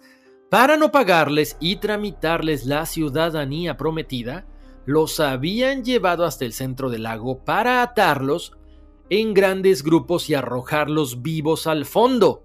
para 0.50 0.76
no 0.76 0.92
pagarles 0.92 1.56
y 1.58 1.76
tramitarles 1.76 2.66
la 2.66 2.84
ciudadanía 2.84 3.78
prometida, 3.78 4.46
los 4.84 5.18
habían 5.18 5.84
llevado 5.84 6.26
hasta 6.26 6.44
el 6.44 6.52
centro 6.52 6.90
del 6.90 7.04
lago 7.04 7.44
para 7.44 7.82
atarlos 7.82 8.52
en 9.08 9.32
grandes 9.32 9.82
grupos 9.82 10.28
y 10.28 10.34
arrojarlos 10.34 11.22
vivos 11.22 11.66
al 11.66 11.86
fondo. 11.86 12.44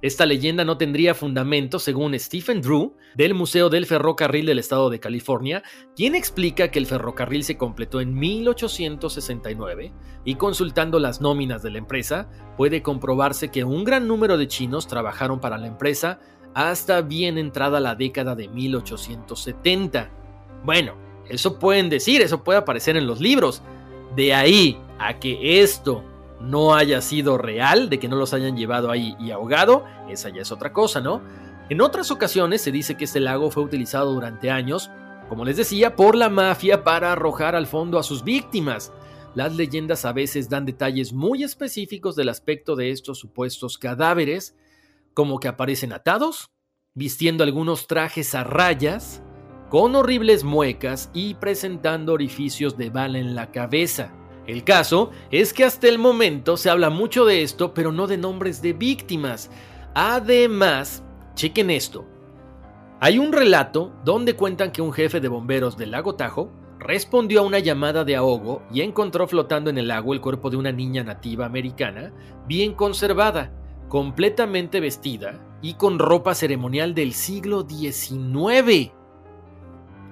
Esta 0.00 0.26
leyenda 0.26 0.64
no 0.64 0.78
tendría 0.78 1.12
fundamento 1.12 1.80
según 1.80 2.16
Stephen 2.18 2.62
Drew 2.62 2.94
del 3.16 3.34
Museo 3.34 3.68
del 3.68 3.84
Ferrocarril 3.84 4.46
del 4.46 4.60
Estado 4.60 4.90
de 4.90 5.00
California, 5.00 5.64
quien 5.96 6.14
explica 6.14 6.70
que 6.70 6.78
el 6.78 6.86
ferrocarril 6.86 7.42
se 7.42 7.56
completó 7.56 8.00
en 8.00 8.14
1869 8.14 9.92
y 10.24 10.36
consultando 10.36 11.00
las 11.00 11.20
nóminas 11.20 11.64
de 11.64 11.70
la 11.72 11.78
empresa 11.78 12.30
puede 12.56 12.80
comprobarse 12.80 13.50
que 13.50 13.64
un 13.64 13.82
gran 13.82 14.06
número 14.06 14.38
de 14.38 14.46
chinos 14.46 14.86
trabajaron 14.86 15.40
para 15.40 15.58
la 15.58 15.66
empresa 15.66 16.20
hasta 16.54 17.02
bien 17.02 17.36
entrada 17.36 17.80
la 17.80 17.96
década 17.96 18.36
de 18.36 18.46
1870. 18.46 20.10
Bueno, 20.64 20.94
eso 21.28 21.58
pueden 21.58 21.90
decir, 21.90 22.22
eso 22.22 22.44
puede 22.44 22.60
aparecer 22.60 22.96
en 22.96 23.06
los 23.08 23.20
libros. 23.20 23.62
De 24.14 24.32
ahí 24.32 24.78
a 24.98 25.18
que 25.18 25.60
esto 25.60 26.04
no 26.40 26.74
haya 26.74 27.00
sido 27.00 27.38
real, 27.38 27.88
de 27.88 27.98
que 27.98 28.08
no 28.08 28.16
los 28.16 28.32
hayan 28.32 28.56
llevado 28.56 28.90
ahí 28.90 29.16
y 29.18 29.30
ahogado, 29.30 29.84
esa 30.08 30.28
ya 30.28 30.42
es 30.42 30.52
otra 30.52 30.72
cosa, 30.72 31.00
¿no? 31.00 31.22
En 31.68 31.80
otras 31.80 32.10
ocasiones 32.10 32.62
se 32.62 32.72
dice 32.72 32.96
que 32.96 33.04
este 33.04 33.20
lago 33.20 33.50
fue 33.50 33.62
utilizado 33.62 34.12
durante 34.14 34.50
años, 34.50 34.90
como 35.28 35.44
les 35.44 35.56
decía, 35.56 35.96
por 35.96 36.14
la 36.14 36.30
mafia 36.30 36.84
para 36.84 37.12
arrojar 37.12 37.54
al 37.54 37.66
fondo 37.66 37.98
a 37.98 38.02
sus 38.02 38.24
víctimas. 38.24 38.92
Las 39.34 39.54
leyendas 39.54 40.04
a 40.04 40.12
veces 40.12 40.48
dan 40.48 40.64
detalles 40.64 41.12
muy 41.12 41.42
específicos 41.42 42.16
del 42.16 42.30
aspecto 42.30 42.76
de 42.76 42.90
estos 42.90 43.18
supuestos 43.18 43.76
cadáveres, 43.76 44.56
como 45.12 45.38
que 45.38 45.48
aparecen 45.48 45.92
atados, 45.92 46.50
vistiendo 46.94 47.44
algunos 47.44 47.86
trajes 47.86 48.34
a 48.34 48.44
rayas, 48.44 49.22
con 49.68 49.94
horribles 49.94 50.44
muecas 50.44 51.10
y 51.12 51.34
presentando 51.34 52.14
orificios 52.14 52.78
de 52.78 52.88
bala 52.88 53.18
en 53.18 53.34
la 53.34 53.52
cabeza. 53.52 54.14
El 54.48 54.64
caso 54.64 55.10
es 55.30 55.52
que 55.52 55.62
hasta 55.62 55.88
el 55.88 55.98
momento 55.98 56.56
se 56.56 56.70
habla 56.70 56.88
mucho 56.88 57.26
de 57.26 57.42
esto, 57.42 57.74
pero 57.74 57.92
no 57.92 58.06
de 58.06 58.16
nombres 58.16 58.62
de 58.62 58.72
víctimas. 58.72 59.50
Además, 59.94 61.04
chequen 61.34 61.68
esto. 61.68 62.06
Hay 62.98 63.18
un 63.18 63.30
relato 63.30 63.92
donde 64.06 64.36
cuentan 64.36 64.72
que 64.72 64.80
un 64.80 64.94
jefe 64.94 65.20
de 65.20 65.28
bomberos 65.28 65.76
del 65.76 65.90
lago 65.90 66.14
Tajo 66.14 66.50
respondió 66.78 67.40
a 67.40 67.44
una 67.44 67.58
llamada 67.58 68.04
de 68.04 68.16
ahogo 68.16 68.62
y 68.72 68.80
encontró 68.80 69.28
flotando 69.28 69.68
en 69.68 69.76
el 69.76 69.88
lago 69.88 70.14
el 70.14 70.22
cuerpo 70.22 70.48
de 70.48 70.56
una 70.56 70.72
niña 70.72 71.04
nativa 71.04 71.44
americana, 71.44 72.10
bien 72.46 72.72
conservada, 72.72 73.52
completamente 73.90 74.80
vestida 74.80 75.44
y 75.60 75.74
con 75.74 75.98
ropa 75.98 76.34
ceremonial 76.34 76.94
del 76.94 77.12
siglo 77.12 77.66
XIX. 77.68 78.92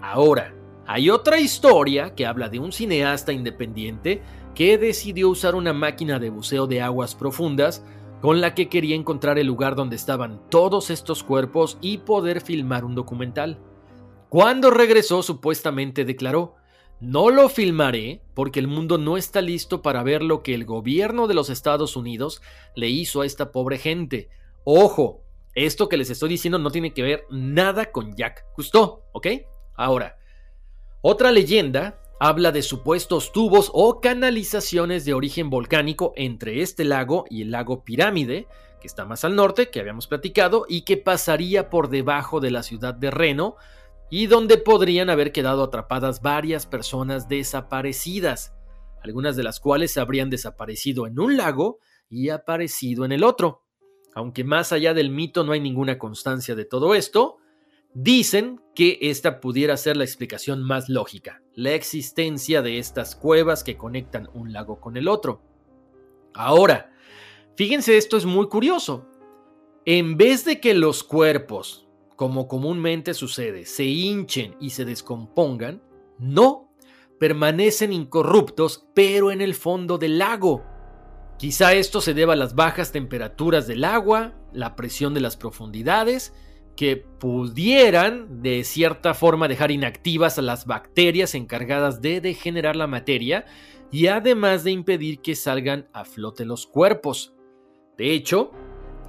Ahora, 0.03 0.53
hay 0.87 1.11
otra 1.11 1.41
historia 1.41 2.15
que 2.15 2.27
habla 2.27 2.49
de 2.49 2.59
un 2.59 2.73
cineasta 2.73 3.33
independiente 3.33 4.23
que 4.55 4.79
decidió 4.79 5.29
usar 5.29 5.55
una 5.55 5.73
máquina 5.73 6.19
de 6.19 6.31
buceo 6.31 6.67
de 6.67 6.81
aguas 6.81 7.15
profundas 7.15 7.85
con 8.21 8.41
la 8.41 8.55
que 8.55 8.69
quería 8.69 8.97
encontrar 8.97 9.39
el 9.39 9.47
lugar 9.47 9.75
donde 9.75 9.97
estaban 9.97 10.41
todos 10.49 10.91
estos 10.91 11.23
cuerpos 11.23 11.77
y 11.81 11.99
poder 11.99 12.41
filmar 12.41 12.85
un 12.85 12.95
documental. 12.95 13.59
Cuando 14.29 14.71
regresó 14.71 15.23
supuestamente 15.23 16.05
declaró, 16.05 16.55
no 17.01 17.31
lo 17.31 17.49
filmaré 17.49 18.23
porque 18.35 18.59
el 18.59 18.69
mundo 18.69 18.97
no 18.97 19.17
está 19.17 19.43
listo 19.43 19.83
para 19.83 20.03
ver 20.03 20.23
lo 20.23 20.43
que 20.43 20.55
el 20.55 20.65
gobierno 20.65 21.27
de 21.27 21.35
los 21.35 21.51
Estados 21.51 21.97
Unidos 21.97 22.41
le 22.75 22.89
hizo 22.89 23.21
a 23.21 23.27
esta 23.27 23.53
pobre 23.53 23.79
gente. 23.79 24.31
Ojo, 24.65 25.23
esto 25.55 25.89
que 25.89 25.97
les 25.97 26.11
estoy 26.11 26.31
diciendo 26.31 26.59
no 26.59 26.71
tiene 26.71 26.95
que 26.95 27.03
ver 27.03 27.25
nada 27.31 27.93
con 27.93 28.15
Jack 28.17 28.47
Cousteau, 28.55 29.03
¿ok? 29.13 29.27
Ahora, 29.75 30.17
otra 31.09 31.31
leyenda 31.31 32.01
habla 32.19 32.51
de 32.51 32.63
supuestos 32.63 33.31
tubos 33.31 33.71
o 33.73 34.01
canalizaciones 34.01 35.05
de 35.05 35.15
origen 35.15 35.51
volcánico 35.51 36.13
entre 36.17 36.63
este 36.63 36.85
lago 36.85 37.27
y 37.31 37.43
el 37.43 37.53
lago 37.53 37.85
Pirámide, 37.85 38.49
que 38.81 38.89
está 38.89 39.05
más 39.05 39.25
al 39.25 39.37
norte, 39.37 39.71
que 39.71 39.79
habíamos 39.79 40.09
platicado, 40.09 40.67
y 40.69 40.81
que 40.81 40.97
pasaría 40.97 41.71
por 41.71 41.91
debajo 41.91 42.41
de 42.41 42.51
la 42.51 42.65
ciudad 42.65 42.93
de 42.93 43.13
Reno, 43.13 43.55
y 44.11 44.27
donde 44.27 44.59
podrían 44.59 45.09
haber 45.09 45.31
quedado 45.31 45.63
atrapadas 45.63 46.23
varias 46.23 46.67
personas 46.67 47.29
desaparecidas, 47.29 48.53
algunas 49.01 49.37
de 49.37 49.45
las 49.45 49.61
cuales 49.61 49.97
habrían 49.99 50.29
desaparecido 50.29 51.07
en 51.07 51.21
un 51.21 51.37
lago 51.37 51.79
y 52.11 52.31
aparecido 52.31 53.05
en 53.05 53.13
el 53.13 53.23
otro. 53.23 53.63
Aunque 54.17 54.43
más 54.43 54.73
allá 54.73 54.93
del 54.93 55.11
mito 55.11 55.45
no 55.45 55.53
hay 55.53 55.61
ninguna 55.61 55.99
constancia 55.99 56.57
de 56.57 56.65
todo 56.65 56.97
esto, 56.97 57.37
Dicen 57.99 58.61
que 58.75 58.99
esta 59.01 59.41
pudiera 59.41 59.75
ser 59.79 59.97
la 59.97 60.05
explicación 60.05 60.63
más 60.63 60.91
lógica, 60.91 61.41
la 61.55 61.73
existencia 61.73 62.61
de 62.61 62.79
estas 62.79 63.17
cuevas 63.17 63.65
que 63.65 63.79
conectan 63.79 64.29
un 64.35 64.53
lago 64.53 64.81
con 64.83 64.99
el 64.99 65.09
otro. 65.09 65.41
Ahora, 66.35 66.93
fíjense, 67.57 67.97
esto 67.97 68.19
es 68.19 68.27
muy 68.27 68.49
curioso. 68.49 69.07
En 69.87 70.19
vez 70.19 70.45
de 70.45 70.61
que 70.61 70.75
los 70.75 71.05
cuerpos, 71.05 71.89
como 72.17 72.49
comúnmente 72.49 73.15
sucede, 73.15 73.65
se 73.65 73.85
hinchen 73.85 74.57
y 74.61 74.69
se 74.69 74.85
descompongan, 74.85 75.83
no, 76.19 76.71
permanecen 77.19 77.95
incorruptos, 77.95 78.87
pero 78.93 79.31
en 79.31 79.41
el 79.41 79.55
fondo 79.55 79.97
del 79.97 80.19
lago. 80.19 80.63
Quizá 81.39 81.73
esto 81.73 82.03
se 82.03 82.13
deba 82.13 82.35
a 82.35 82.37
las 82.37 82.55
bajas 82.55 82.93
temperaturas 82.93 83.67
del 83.67 83.85
agua, 83.85 84.35
la 84.53 84.77
presión 84.77 85.15
de 85.15 85.21
las 85.21 85.39
profundidades, 85.39 86.35
que 86.77 86.97
pudieran 86.97 88.43
de 88.43 88.63
cierta 88.63 89.15
forma 89.15 89.49
dejar 89.49 89.71
inactivas 89.71 90.39
a 90.39 90.43
las 90.43 90.67
bacterias 90.67 91.35
encargadas 91.35 92.03
de 92.03 92.21
degenerar 92.21 92.77
la 92.77 92.87
materia 92.87 93.47
y 93.91 94.09
además 94.09 94.63
de 94.63 94.73
impedir 94.73 95.21
que 95.21 95.35
salgan 95.35 95.89
a 95.93 96.05
flote 96.05 96.45
los 96.45 96.67
cuerpos. 96.67 97.35
De 97.97 98.13
hecho, 98.13 98.51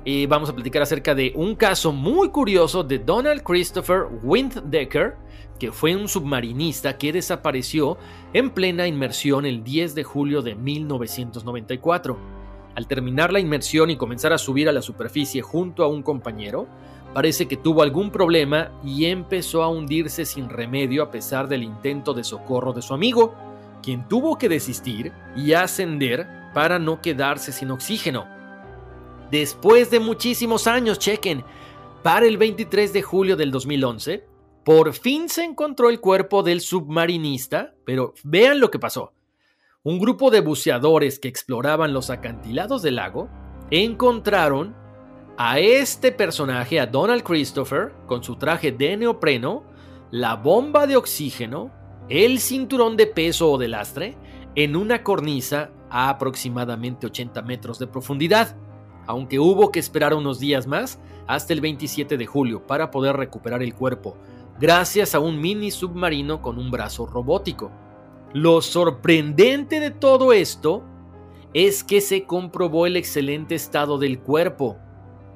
eh, 0.06 0.26
vamos 0.28 0.50
a 0.50 0.56
platicar 0.56 0.82
acerca 0.82 1.14
de 1.14 1.34
un 1.36 1.56
caso 1.56 1.92
muy 1.92 2.30
curioso 2.30 2.84
de 2.84 3.00
Donald 3.00 3.44
Christopher 3.44 4.04
Winddecker, 4.24 5.16
que 5.60 5.74
fue 5.74 5.98
un 5.98 6.08
submarinista 6.08 6.98
que 6.98 7.12
desapareció 7.12 7.98
en 8.32 8.52
plena 8.52 8.88
inmersión 8.88 9.46
el 9.46 9.66
10 9.66 9.96
de 9.96 10.04
julio 10.06 10.42
de 10.42 10.56
1994. 10.56 12.18
Al 12.76 12.88
terminar 12.88 13.34
la 13.34 13.42
inmersión 13.42 13.90
y 13.90 13.98
comenzar 13.98 14.32
a 14.32 14.38
subir 14.38 14.70
a 14.70 14.72
la 14.72 14.82
superficie 14.82 15.42
junto 15.42 15.84
a 15.84 15.88
un 15.88 16.04
compañero, 16.04 16.70
Parece 17.14 17.48
que 17.48 17.58
tuvo 17.58 17.82
algún 17.82 18.12
problema 18.12 18.72
y 18.84 19.06
empezó 19.06 19.64
a 19.64 19.70
hundirse 19.70 20.26
sin 20.26 20.50
remedio 20.50 21.04
a 21.04 21.12
pesar 21.12 21.48
del 21.48 21.64
intento 21.64 22.14
de 22.14 22.24
socorro 22.24 22.74
de 22.74 22.82
su 22.82 22.94
amigo, 22.94 23.34
quien 23.82 24.08
tuvo 24.08 24.38
que 24.38 24.50
desistir 24.50 25.14
y 25.36 25.54
ascender 25.54 26.28
para 26.54 26.80
no 26.80 27.02
quedarse 27.02 27.52
sin 27.52 27.72
oxígeno. 27.72 28.28
Después 29.32 29.90
de 29.90 30.00
muchísimos 30.00 30.68
años, 30.68 31.00
chequen, 31.00 31.44
para 32.04 32.26
el 32.26 32.38
23 32.38 32.94
de 32.94 33.02
julio 33.02 33.36
del 33.36 33.52
2011, 33.52 34.26
por 34.64 34.94
fin 34.94 35.30
se 35.30 35.44
encontró 35.44 35.90
el 35.90 36.00
cuerpo 36.00 36.44
del 36.44 36.62
submarinista, 36.62 37.74
pero 37.86 38.14
vean 38.24 38.60
lo 38.60 38.70
que 38.70 38.80
pasó. 38.80 39.14
Un 39.84 40.00
grupo 40.00 40.30
de 40.30 40.42
buceadores 40.42 41.20
que 41.20 41.30
exploraban 41.30 41.94
los 41.94 42.10
acantilados 42.10 42.82
del 42.82 42.96
lago 42.98 43.30
encontraron 43.72 44.76
a 45.38 45.60
este 45.60 46.12
personaje, 46.12 46.80
a 46.80 46.88
Donald 46.88 47.22
Christopher, 47.22 47.94
con 48.08 48.24
su 48.24 48.38
traje 48.38 48.72
de 48.72 48.98
neopreno, 48.98 49.64
la 50.10 50.36
bomba 50.36 50.88
de 50.88 50.98
oxígeno, 50.98 51.72
el 52.10 52.40
cinturón 52.40 52.98
de 52.98 53.06
peso 53.06 53.52
o 53.52 53.58
de 53.60 53.68
lastre, 53.68 54.18
en 54.56 54.76
una 54.76 55.04
cornisa 55.04 55.70
a 55.92 56.10
aproximadamente 56.10 57.06
80 57.06 57.44
metros 57.44 57.78
de 57.78 57.86
profundidad, 57.86 58.56
aunque 59.06 59.38
hubo 59.40 59.72
que 59.72 59.80
esperar 59.80 60.16
unos 60.16 60.40
días 60.40 60.66
más 60.66 61.00
hasta 61.28 61.54
el 61.54 61.62
27 61.62 62.18
de 62.18 62.26
julio 62.26 62.66
para 62.66 62.90
poder 62.90 63.16
recuperar 63.16 63.62
el 63.62 63.76
cuerpo, 63.76 64.18
gracias 64.60 65.14
a 65.14 65.20
un 65.20 65.40
mini 65.40 65.70
submarino 65.70 66.42
con 66.42 66.58
un 66.58 66.72
brazo 66.72 67.06
robótico. 67.06 67.72
Lo 68.34 68.62
sorprendente 68.62 69.80
de 69.80 69.92
todo 69.92 70.34
esto 70.34 70.84
es 71.54 71.84
que 71.84 72.02
se 72.02 72.26
comprobó 72.26 72.88
el 72.88 72.98
excelente 72.98 73.54
estado 73.54 74.00
del 74.00 74.20
cuerpo, 74.20 74.78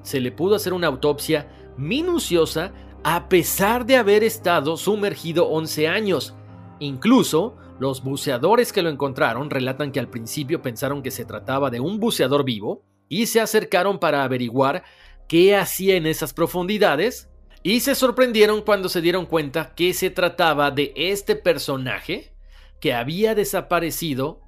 se 0.04 0.20
le 0.20 0.32
pudo 0.32 0.56
hacer 0.56 0.74
una 0.74 0.88
autopsia 0.88 1.50
minuciosa 1.78 2.74
a 3.04 3.30
pesar 3.30 3.86
de 3.86 3.98
haber 3.98 4.24
estado 4.24 4.78
sumergido 4.78 5.48
11 5.48 5.88
años. 5.88 6.36
Incluso, 6.80 7.58
los 7.80 8.04
buceadores 8.04 8.72
que 8.72 8.84
lo 8.84 8.90
encontraron 8.90 9.50
relatan 9.50 9.92
que 9.92 10.00
al 10.00 10.10
principio 10.10 10.62
pensaron 10.62 11.02
que 11.02 11.12
se 11.12 11.26
trataba 11.26 11.70
de 11.70 11.80
un 11.80 12.00
buceador 12.00 12.44
vivo 12.44 12.84
y 13.10 13.26
se 13.26 13.42
acercaron 13.42 14.00
para 14.00 14.24
averiguar 14.24 14.84
qué 15.28 15.56
hacía 15.56 15.96
en 15.96 16.06
esas 16.06 16.34
profundidades 16.34 17.30
y 17.64 17.82
se 17.82 17.96
sorprendieron 17.96 18.62
cuando 18.62 18.90
se 18.90 19.02
dieron 19.02 19.26
cuenta 19.26 19.74
que 19.76 19.94
se 19.94 20.10
trataba 20.10 20.72
de 20.72 20.94
este 20.96 21.36
personaje 21.36 22.34
que 22.80 22.94
había 22.94 23.36
desaparecido 23.36 24.42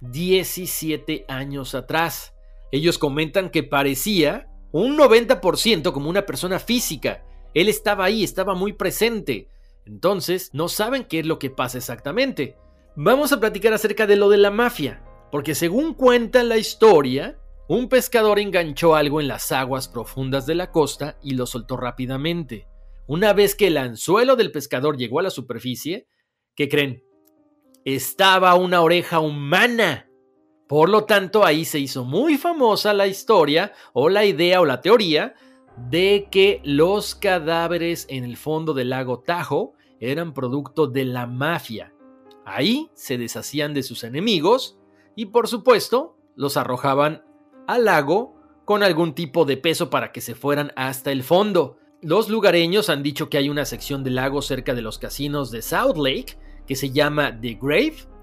17 0.00 1.26
años 1.28 1.74
atrás. 1.74 2.34
Ellos 2.72 2.98
comentan 2.98 3.50
que 3.50 3.62
parecía 3.62 4.48
un 4.74 4.98
90% 4.98 5.92
como 5.92 6.10
una 6.10 6.26
persona 6.26 6.58
física. 6.58 7.24
Él 7.54 7.68
estaba 7.68 8.06
ahí, 8.06 8.24
estaba 8.24 8.56
muy 8.56 8.72
presente. 8.72 9.48
Entonces, 9.86 10.50
no 10.52 10.66
saben 10.66 11.04
qué 11.04 11.20
es 11.20 11.26
lo 11.26 11.38
que 11.38 11.48
pasa 11.48 11.78
exactamente. 11.78 12.56
Vamos 12.96 13.30
a 13.30 13.38
platicar 13.38 13.72
acerca 13.72 14.08
de 14.08 14.16
lo 14.16 14.28
de 14.28 14.38
la 14.38 14.50
mafia, 14.50 15.04
porque 15.30 15.54
según 15.54 15.94
cuenta 15.94 16.42
la 16.42 16.56
historia, 16.56 17.38
un 17.68 17.88
pescador 17.88 18.40
enganchó 18.40 18.96
algo 18.96 19.20
en 19.20 19.28
las 19.28 19.52
aguas 19.52 19.86
profundas 19.86 20.44
de 20.44 20.56
la 20.56 20.72
costa 20.72 21.18
y 21.22 21.34
lo 21.34 21.46
soltó 21.46 21.76
rápidamente. 21.76 22.66
Una 23.06 23.32
vez 23.32 23.54
que 23.54 23.68
el 23.68 23.76
anzuelo 23.76 24.34
del 24.34 24.50
pescador 24.50 24.96
llegó 24.96 25.20
a 25.20 25.22
la 25.22 25.30
superficie, 25.30 26.08
¿qué 26.56 26.68
creen? 26.68 27.04
Estaba 27.84 28.56
una 28.56 28.80
oreja 28.80 29.20
humana. 29.20 30.03
Por 30.66 30.88
lo 30.88 31.04
tanto, 31.04 31.44
ahí 31.44 31.64
se 31.64 31.78
hizo 31.78 32.04
muy 32.04 32.38
famosa 32.38 32.94
la 32.94 33.06
historia 33.06 33.72
o 33.92 34.08
la 34.08 34.24
idea 34.24 34.60
o 34.60 34.64
la 34.64 34.80
teoría 34.80 35.34
de 35.76 36.28
que 36.30 36.60
los 36.64 37.14
cadáveres 37.14 38.06
en 38.08 38.24
el 38.24 38.36
fondo 38.36 38.74
del 38.74 38.90
lago 38.90 39.20
Tahoe 39.20 39.72
eran 40.00 40.32
producto 40.32 40.86
de 40.86 41.04
la 41.04 41.26
mafia. 41.26 41.92
Ahí 42.44 42.90
se 42.94 43.18
deshacían 43.18 43.74
de 43.74 43.82
sus 43.82 44.04
enemigos 44.04 44.78
y 45.16 45.26
por 45.26 45.48
supuesto 45.48 46.16
los 46.36 46.56
arrojaban 46.56 47.24
al 47.66 47.84
lago 47.84 48.34
con 48.64 48.82
algún 48.82 49.14
tipo 49.14 49.44
de 49.44 49.56
peso 49.56 49.90
para 49.90 50.12
que 50.12 50.20
se 50.20 50.34
fueran 50.34 50.72
hasta 50.76 51.12
el 51.12 51.22
fondo. 51.22 51.78
Los 52.00 52.28
lugareños 52.28 52.88
han 52.90 53.02
dicho 53.02 53.28
que 53.28 53.38
hay 53.38 53.48
una 53.48 53.64
sección 53.64 54.04
del 54.04 54.16
lago 54.16 54.42
cerca 54.42 54.74
de 54.74 54.82
los 54.82 54.98
casinos 54.98 55.50
de 55.50 55.62
South 55.62 55.96
Lake 55.96 56.38
que 56.66 56.76
se 56.76 56.90
llama 56.90 57.38
The 57.40 57.58
Grave 57.60 58.13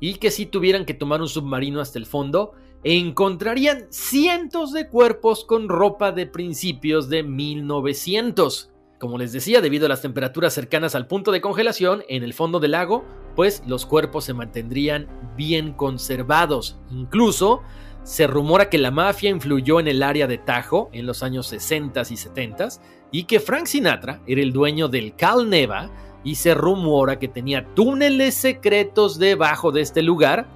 y 0.00 0.14
que 0.14 0.30
si 0.30 0.46
tuvieran 0.46 0.84
que 0.84 0.94
tomar 0.94 1.20
un 1.20 1.28
submarino 1.28 1.80
hasta 1.80 1.98
el 1.98 2.06
fondo, 2.06 2.52
encontrarían 2.82 3.86
cientos 3.90 4.72
de 4.72 4.88
cuerpos 4.88 5.44
con 5.44 5.68
ropa 5.68 6.12
de 6.12 6.26
principios 6.26 7.08
de 7.08 7.22
1900. 7.22 8.72
Como 8.98 9.18
les 9.18 9.32
decía, 9.32 9.60
debido 9.60 9.86
a 9.86 9.88
las 9.88 10.02
temperaturas 10.02 10.52
cercanas 10.52 10.94
al 10.94 11.06
punto 11.06 11.32
de 11.32 11.40
congelación 11.40 12.02
en 12.08 12.22
el 12.22 12.34
fondo 12.34 12.60
del 12.60 12.72
lago, 12.72 13.04
pues 13.36 13.62
los 13.66 13.86
cuerpos 13.86 14.24
se 14.24 14.34
mantendrían 14.34 15.08
bien 15.36 15.72
conservados. 15.72 16.78
Incluso 16.90 17.62
se 18.02 18.26
rumora 18.26 18.68
que 18.68 18.78
la 18.78 18.90
mafia 18.90 19.30
influyó 19.30 19.80
en 19.80 19.88
el 19.88 20.02
área 20.02 20.26
de 20.26 20.38
Tajo 20.38 20.90
en 20.92 21.06
los 21.06 21.22
años 21.22 21.46
60 21.48 22.02
y 22.10 22.16
70 22.16 22.68
y 23.10 23.24
que 23.24 23.40
Frank 23.40 23.66
Sinatra 23.66 24.22
era 24.26 24.40
el 24.40 24.52
dueño 24.52 24.88
del 24.88 25.14
Cal 25.16 25.48
Neva 25.48 25.90
y 26.24 26.34
se 26.34 26.54
rumora 26.54 27.18
que 27.18 27.28
tenía 27.28 27.66
túneles 27.74 28.34
secretos 28.34 29.18
debajo 29.18 29.72
de 29.72 29.80
este 29.80 30.02
lugar 30.02 30.46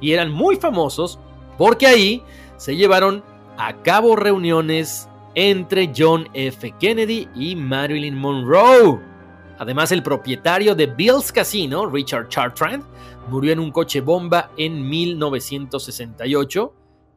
y 0.00 0.12
eran 0.12 0.30
muy 0.30 0.56
famosos 0.56 1.18
porque 1.56 1.86
ahí 1.86 2.22
se 2.56 2.76
llevaron 2.76 3.24
a 3.56 3.82
cabo 3.82 4.16
reuniones 4.16 5.08
entre 5.34 5.92
John 5.96 6.28
F. 6.34 6.74
Kennedy 6.78 7.28
y 7.34 7.56
Marilyn 7.56 8.16
Monroe. 8.16 9.00
Además, 9.58 9.90
el 9.90 10.02
propietario 10.02 10.74
de 10.74 10.86
Bill's 10.86 11.32
Casino, 11.32 11.86
Richard 11.86 12.28
Chartrand, 12.28 12.84
murió 13.28 13.52
en 13.52 13.58
un 13.58 13.72
coche 13.72 14.00
bomba 14.00 14.52
en 14.56 14.88
1968, 14.88 16.74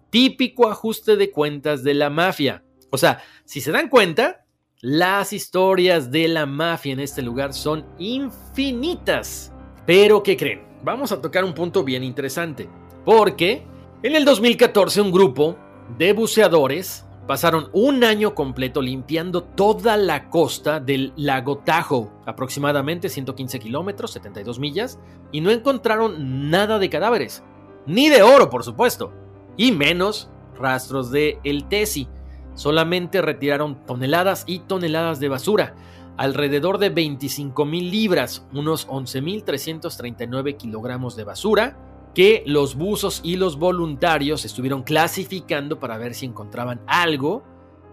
típico 0.09 0.67
ajuste 0.67 1.15
de 1.15 1.29
cuentas 1.29 1.83
de 1.83 1.93
la 1.93 2.09
mafia. 2.09 2.63
O 2.89 2.97
sea, 2.97 3.23
si 3.45 3.61
se 3.61 3.71
dan 3.71 3.89
cuenta, 3.89 4.45
las 4.82 5.32
historias 5.32 6.09
de 6.09 6.27
la 6.27 6.47
mafia 6.47 6.93
en 6.93 6.99
este 6.99 7.21
lugar 7.21 7.53
son 7.53 7.86
infinitas. 7.99 9.53
Pero, 9.86 10.23
¿qué 10.23 10.36
creen? 10.36 10.63
Vamos 10.84 11.11
a 11.11 11.21
tocar 11.21 11.43
un 11.43 11.53
punto 11.53 11.84
bien 11.84 12.03
interesante. 12.03 12.67
Porque 13.05 13.63
en 14.01 14.15
el 14.15 14.25
2014 14.25 15.01
un 15.01 15.11
grupo 15.11 15.55
de 15.99 16.13
buceadores 16.13 17.05
pasaron 17.27 17.69
un 17.73 18.03
año 18.03 18.34
completo 18.34 18.82
limpiando 18.82 19.43
toda 19.43 19.97
la 19.97 20.29
costa 20.29 20.79
del 20.79 21.13
lago 21.15 21.59
Tahoe, 21.59 22.09
aproximadamente 22.25 23.07
115 23.07 23.59
kilómetros, 23.59 24.11
72 24.11 24.57
millas, 24.57 24.99
y 25.32 25.41
no 25.41 25.51
encontraron 25.51 26.49
nada 26.49 26.79
de 26.79 26.89
cadáveres, 26.89 27.43
ni 27.86 28.09
de 28.09 28.23
oro, 28.23 28.49
por 28.49 28.63
supuesto, 28.63 29.13
y 29.57 29.71
menos 29.71 30.32
rastros 30.59 31.11
de 31.11 31.39
el 31.43 31.67
Tesi. 31.67 32.07
Solamente 32.54 33.22
retiraron 33.22 33.86
toneladas 33.86 34.43
y 34.47 34.60
toneladas 34.60 35.20
de 35.20 35.30
basura, 35.30 35.76
alrededor 36.18 36.78
de 36.78 36.89
25 36.89 37.66
mil 37.66 37.89
libras, 37.89 38.45
unos 38.54 38.88
11.339 38.88 40.58
kilogramos 40.58 41.16
de 41.16 41.24
basura, 41.24 41.78
que 42.14 42.43
los 42.45 42.76
buzos 42.76 43.22
y 43.24 43.38
los 43.38 43.58
voluntarios 43.58 44.43
estuvieron 44.45 44.84
clasificando 44.84 45.80
para 45.80 45.97
ver 45.97 46.14
si 46.14 46.26
encontraban 46.26 46.82
algo 46.88 47.43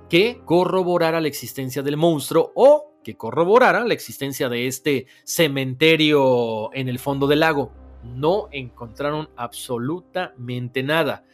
que 0.09 0.41
corroborara 0.45 1.21
la 1.21 1.29
existencia 1.29 1.83
del 1.83 1.97
monstruo 1.97 2.53
o 2.55 2.95
que 3.05 3.17
corroborara 3.17 3.85
la 3.85 3.95
existencia 3.95 4.49
de 4.49 4.67
este 4.67 5.07
cementerio 5.25 6.73
en 6.75 6.89
el 6.89 6.99
fondo 6.99 7.27
del 7.27 7.41
lago. 7.41 7.73
No 8.03 8.49
encontraron 8.51 9.29
absolutamente 9.37 10.83
nada. 10.83 11.25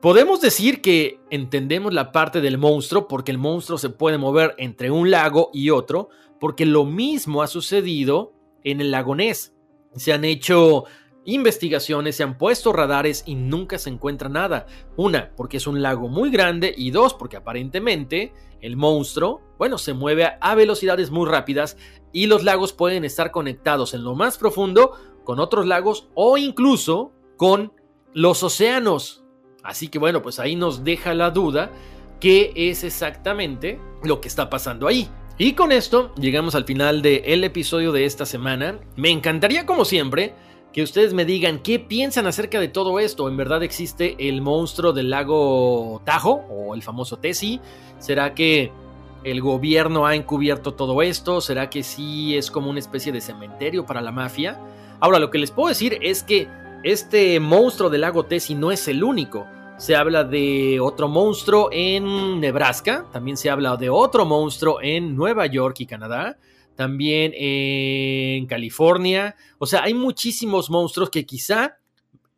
Podemos 0.00 0.42
decir 0.42 0.82
que 0.82 1.20
entendemos 1.30 1.94
la 1.94 2.12
parte 2.12 2.42
del 2.42 2.58
monstruo 2.58 3.08
porque 3.08 3.32
el 3.32 3.38
monstruo 3.38 3.78
se 3.78 3.88
puede 3.88 4.18
mover 4.18 4.54
entre 4.58 4.90
un 4.90 5.10
lago 5.10 5.50
y 5.54 5.70
otro, 5.70 6.10
porque 6.38 6.66
lo 6.66 6.84
mismo 6.84 7.42
ha 7.42 7.46
sucedido 7.46 8.34
en 8.62 8.82
el 8.82 8.90
lago 8.90 9.14
Ness. 9.14 9.54
Se 9.94 10.12
han 10.12 10.26
hecho 10.26 10.84
investigaciones, 11.24 12.16
se 12.16 12.22
han 12.22 12.36
puesto 12.36 12.74
radares 12.74 13.24
y 13.26 13.36
nunca 13.36 13.78
se 13.78 13.88
encuentra 13.88 14.28
nada. 14.28 14.66
Una, 14.96 15.32
porque 15.34 15.56
es 15.56 15.66
un 15.66 15.80
lago 15.80 16.08
muy 16.08 16.30
grande 16.30 16.74
y 16.76 16.90
dos, 16.90 17.14
porque 17.14 17.38
aparentemente 17.38 18.34
el 18.60 18.76
monstruo, 18.76 19.40
bueno, 19.58 19.78
se 19.78 19.94
mueve 19.94 20.30
a 20.40 20.54
velocidades 20.54 21.10
muy 21.10 21.26
rápidas 21.26 21.78
y 22.12 22.26
los 22.26 22.44
lagos 22.44 22.74
pueden 22.74 23.04
estar 23.04 23.30
conectados 23.30 23.94
en 23.94 24.04
lo 24.04 24.14
más 24.14 24.36
profundo 24.36 24.92
con 25.24 25.40
otros 25.40 25.66
lagos 25.66 26.08
o 26.14 26.36
incluso 26.36 27.12
con 27.38 27.72
los 28.12 28.42
océanos. 28.42 29.25
Así 29.66 29.88
que 29.88 29.98
bueno, 29.98 30.22
pues 30.22 30.38
ahí 30.38 30.54
nos 30.54 30.84
deja 30.84 31.12
la 31.12 31.30
duda 31.30 31.70
qué 32.20 32.52
es 32.54 32.84
exactamente 32.84 33.80
lo 34.04 34.20
que 34.20 34.28
está 34.28 34.48
pasando 34.48 34.86
ahí. 34.86 35.08
Y 35.38 35.52
con 35.52 35.72
esto 35.72 36.14
llegamos 36.14 36.54
al 36.54 36.64
final 36.64 37.02
del 37.02 37.44
episodio 37.44 37.92
de 37.92 38.04
esta 38.04 38.24
semana. 38.24 38.78
Me 38.94 39.10
encantaría 39.10 39.66
como 39.66 39.84
siempre 39.84 40.34
que 40.72 40.82
ustedes 40.82 41.14
me 41.14 41.24
digan 41.24 41.58
qué 41.58 41.78
piensan 41.78 42.26
acerca 42.26 42.60
de 42.60 42.68
todo 42.68 43.00
esto. 43.00 43.28
¿En 43.28 43.36
verdad 43.36 43.62
existe 43.62 44.16
el 44.28 44.40
monstruo 44.40 44.92
del 44.92 45.10
lago 45.10 46.00
Tajo 46.04 46.44
o 46.48 46.74
el 46.74 46.82
famoso 46.82 47.18
Tessie? 47.18 47.60
¿Será 47.98 48.34
que 48.34 48.70
el 49.24 49.40
gobierno 49.40 50.06
ha 50.06 50.14
encubierto 50.14 50.74
todo 50.74 51.02
esto? 51.02 51.40
¿Será 51.40 51.70
que 51.70 51.82
sí 51.82 52.36
es 52.36 52.50
como 52.50 52.70
una 52.70 52.78
especie 52.78 53.10
de 53.10 53.20
cementerio 53.20 53.84
para 53.84 54.00
la 54.00 54.12
mafia? 54.12 54.60
Ahora, 55.00 55.18
lo 55.18 55.30
que 55.30 55.38
les 55.38 55.50
puedo 55.50 55.68
decir 55.68 55.98
es 56.00 56.22
que 56.22 56.48
este 56.82 57.40
monstruo 57.40 57.90
del 57.90 58.02
lago 58.02 58.24
Tessie 58.24 58.56
no 58.56 58.70
es 58.70 58.86
el 58.88 59.02
único. 59.02 59.46
Se 59.78 59.94
habla 59.94 60.24
de 60.24 60.78
otro 60.80 61.08
monstruo 61.08 61.68
en 61.70 62.40
Nebraska, 62.40 63.06
también 63.12 63.36
se 63.36 63.50
habla 63.50 63.76
de 63.76 63.90
otro 63.90 64.24
monstruo 64.24 64.78
en 64.80 65.14
Nueva 65.14 65.46
York 65.46 65.76
y 65.80 65.86
Canadá, 65.86 66.38
también 66.74 67.32
en 67.34 68.46
California. 68.46 69.36
O 69.58 69.66
sea, 69.66 69.82
hay 69.82 69.94
muchísimos 69.94 70.70
monstruos 70.70 71.10
que 71.10 71.26
quizá 71.26 71.76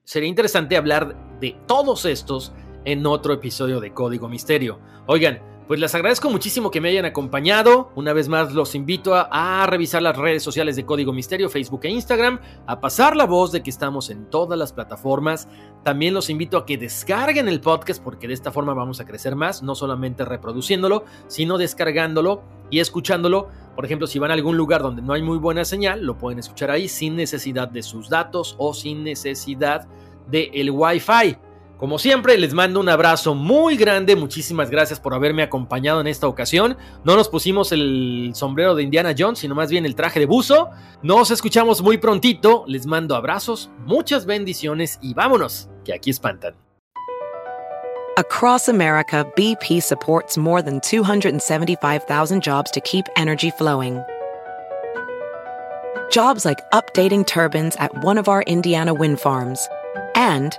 sería 0.03 0.29
interesante 0.29 0.77
hablar 0.77 1.39
de 1.41 1.57
todos 1.67 2.05
estos 2.07 2.53
en 2.85 3.07
otro 3.07 3.35
episodio 3.35 3.81
de 3.81 3.93
Código 3.93 4.29
Misterio. 4.29 4.81
Oigan, 5.07 5.41
pues 5.69 5.79
les 5.79 5.95
agradezco 5.95 6.31
muchísimo 6.31 6.71
que 6.71 6.81
me 6.81 6.89
hayan 6.89 7.05
acompañado. 7.05 7.93
Una 7.95 8.15
vez 8.15 8.27
más 8.27 8.55
los 8.55 8.75
invito 8.75 9.15
a, 9.15 9.67
revisar 9.67 10.01
las 10.01 10.17
redes 10.17 10.43
sociales 10.43 10.77
de 10.77 10.87
Código 10.87 11.13
Misterio, 11.13 11.51
Facebook 11.51 11.81
e 11.83 11.91
Instagram, 11.91 12.41
a 12.67 12.81
pasar 12.81 13.15
la 13.15 13.27
voz 13.27 13.53
de 13.53 13.63
que 13.63 13.69
estamos 13.69 14.09
en 14.09 14.31
todas 14.31 14.59
las 14.59 14.73
plataformas. 14.73 15.47
También 15.85 16.15
los 16.15 16.31
invito 16.31 16.57
a 16.57 16.65
que 16.65 16.79
descarguen 16.79 17.49
el 17.49 17.61
podcast 17.61 18.03
porque 18.03 18.27
de 18.27 18.33
esta 18.33 18.51
forma 18.51 18.73
vamos 18.73 18.99
a 19.01 19.05
crecer 19.05 19.37
más, 19.37 19.63
no 19.63 19.75
solamente 19.75 20.25
reproduciéndolo, 20.25 21.05
sino 21.27 21.59
descargándolo 21.59 22.45
y 22.71 22.81
escuchándolo. 22.81 23.49
Por 23.77 23.85
ejemplo, 23.85 24.07
si 24.07 24.19
van 24.19 24.31
a 24.31 24.35
algún 24.35 24.57
lugar 24.57 24.81
donde 24.81 25.03
no 25.03 25.13
hay 25.13 25.21
muy 25.21 25.37
buena 25.37 25.67
señal, 25.67 26.03
lo 26.03 26.17
pueden 26.17 26.39
escuchar 26.39 26.71
ahí 26.71 26.89
sin 26.89 27.15
necesidad 27.15 27.69
de 27.69 27.83
sus 27.83 28.09
datos 28.09 28.57
o 28.57 28.73
sin 28.73 29.05
necesidad 29.05 29.87
del 30.29 30.49
el 30.55 30.71
Wi-Fi. 30.71 31.37
Como 31.79 32.01
siempre, 32.01 32.37
les 32.37 32.55
mando 32.55 32.81
un 32.81 32.89
abrazo 32.89 33.37
muy 33.37 33.77
grande. 33.77 34.17
Muchísimas 34.17 34.69
gracias 34.69 34.99
por 34.99 35.15
haberme 35.15 35.45
acompañado 35.45 36.01
en 36.01 36.09
esta 36.09 36.27
ocasión. 36.27 36.77
No 37.05 37.15
nos 37.15 37.29
pusimos 37.29 37.71
el 37.71 38.33
sombrero 38.35 38.75
de 38.75 38.83
Indiana 38.83 39.15
Jones, 39.17 39.39
sino 39.39 39.55
más 39.55 39.71
bien 39.71 39.87
el 39.87 39.95
traje 39.95 40.19
de 40.19 40.27
buzo. 40.27 40.71
Nos 41.03 41.31
escuchamos 41.31 41.81
muy 41.81 41.97
prontito. 41.99 42.65
Les 42.67 42.85
mando 42.85 43.15
abrazos, 43.15 43.71
muchas 43.87 44.27
bendiciones 44.27 44.99
y 45.01 45.15
vámonos, 45.15 45.69
que 45.85 45.95
aquí 45.95 46.11
espantan. 46.11 46.57
Across 48.17 48.69
America, 48.69 49.25
BP 49.37 49.81
supports 49.81 50.37
more 50.37 50.61
than 50.61 50.81
275,000 50.81 52.43
jobs 52.43 52.73
to 52.73 52.81
keep 52.81 53.07
energy 53.17 53.53
flowing. 53.53 54.03
Jobs 56.11 56.45
like 56.45 56.59
updating 56.73 57.25
turbines 57.25 57.77
at 57.77 57.93
one 58.03 58.19
of 58.19 58.29
our 58.29 58.43
Indiana 58.49 58.93
wind 58.93 59.21
farms 59.21 59.69
and 60.17 60.59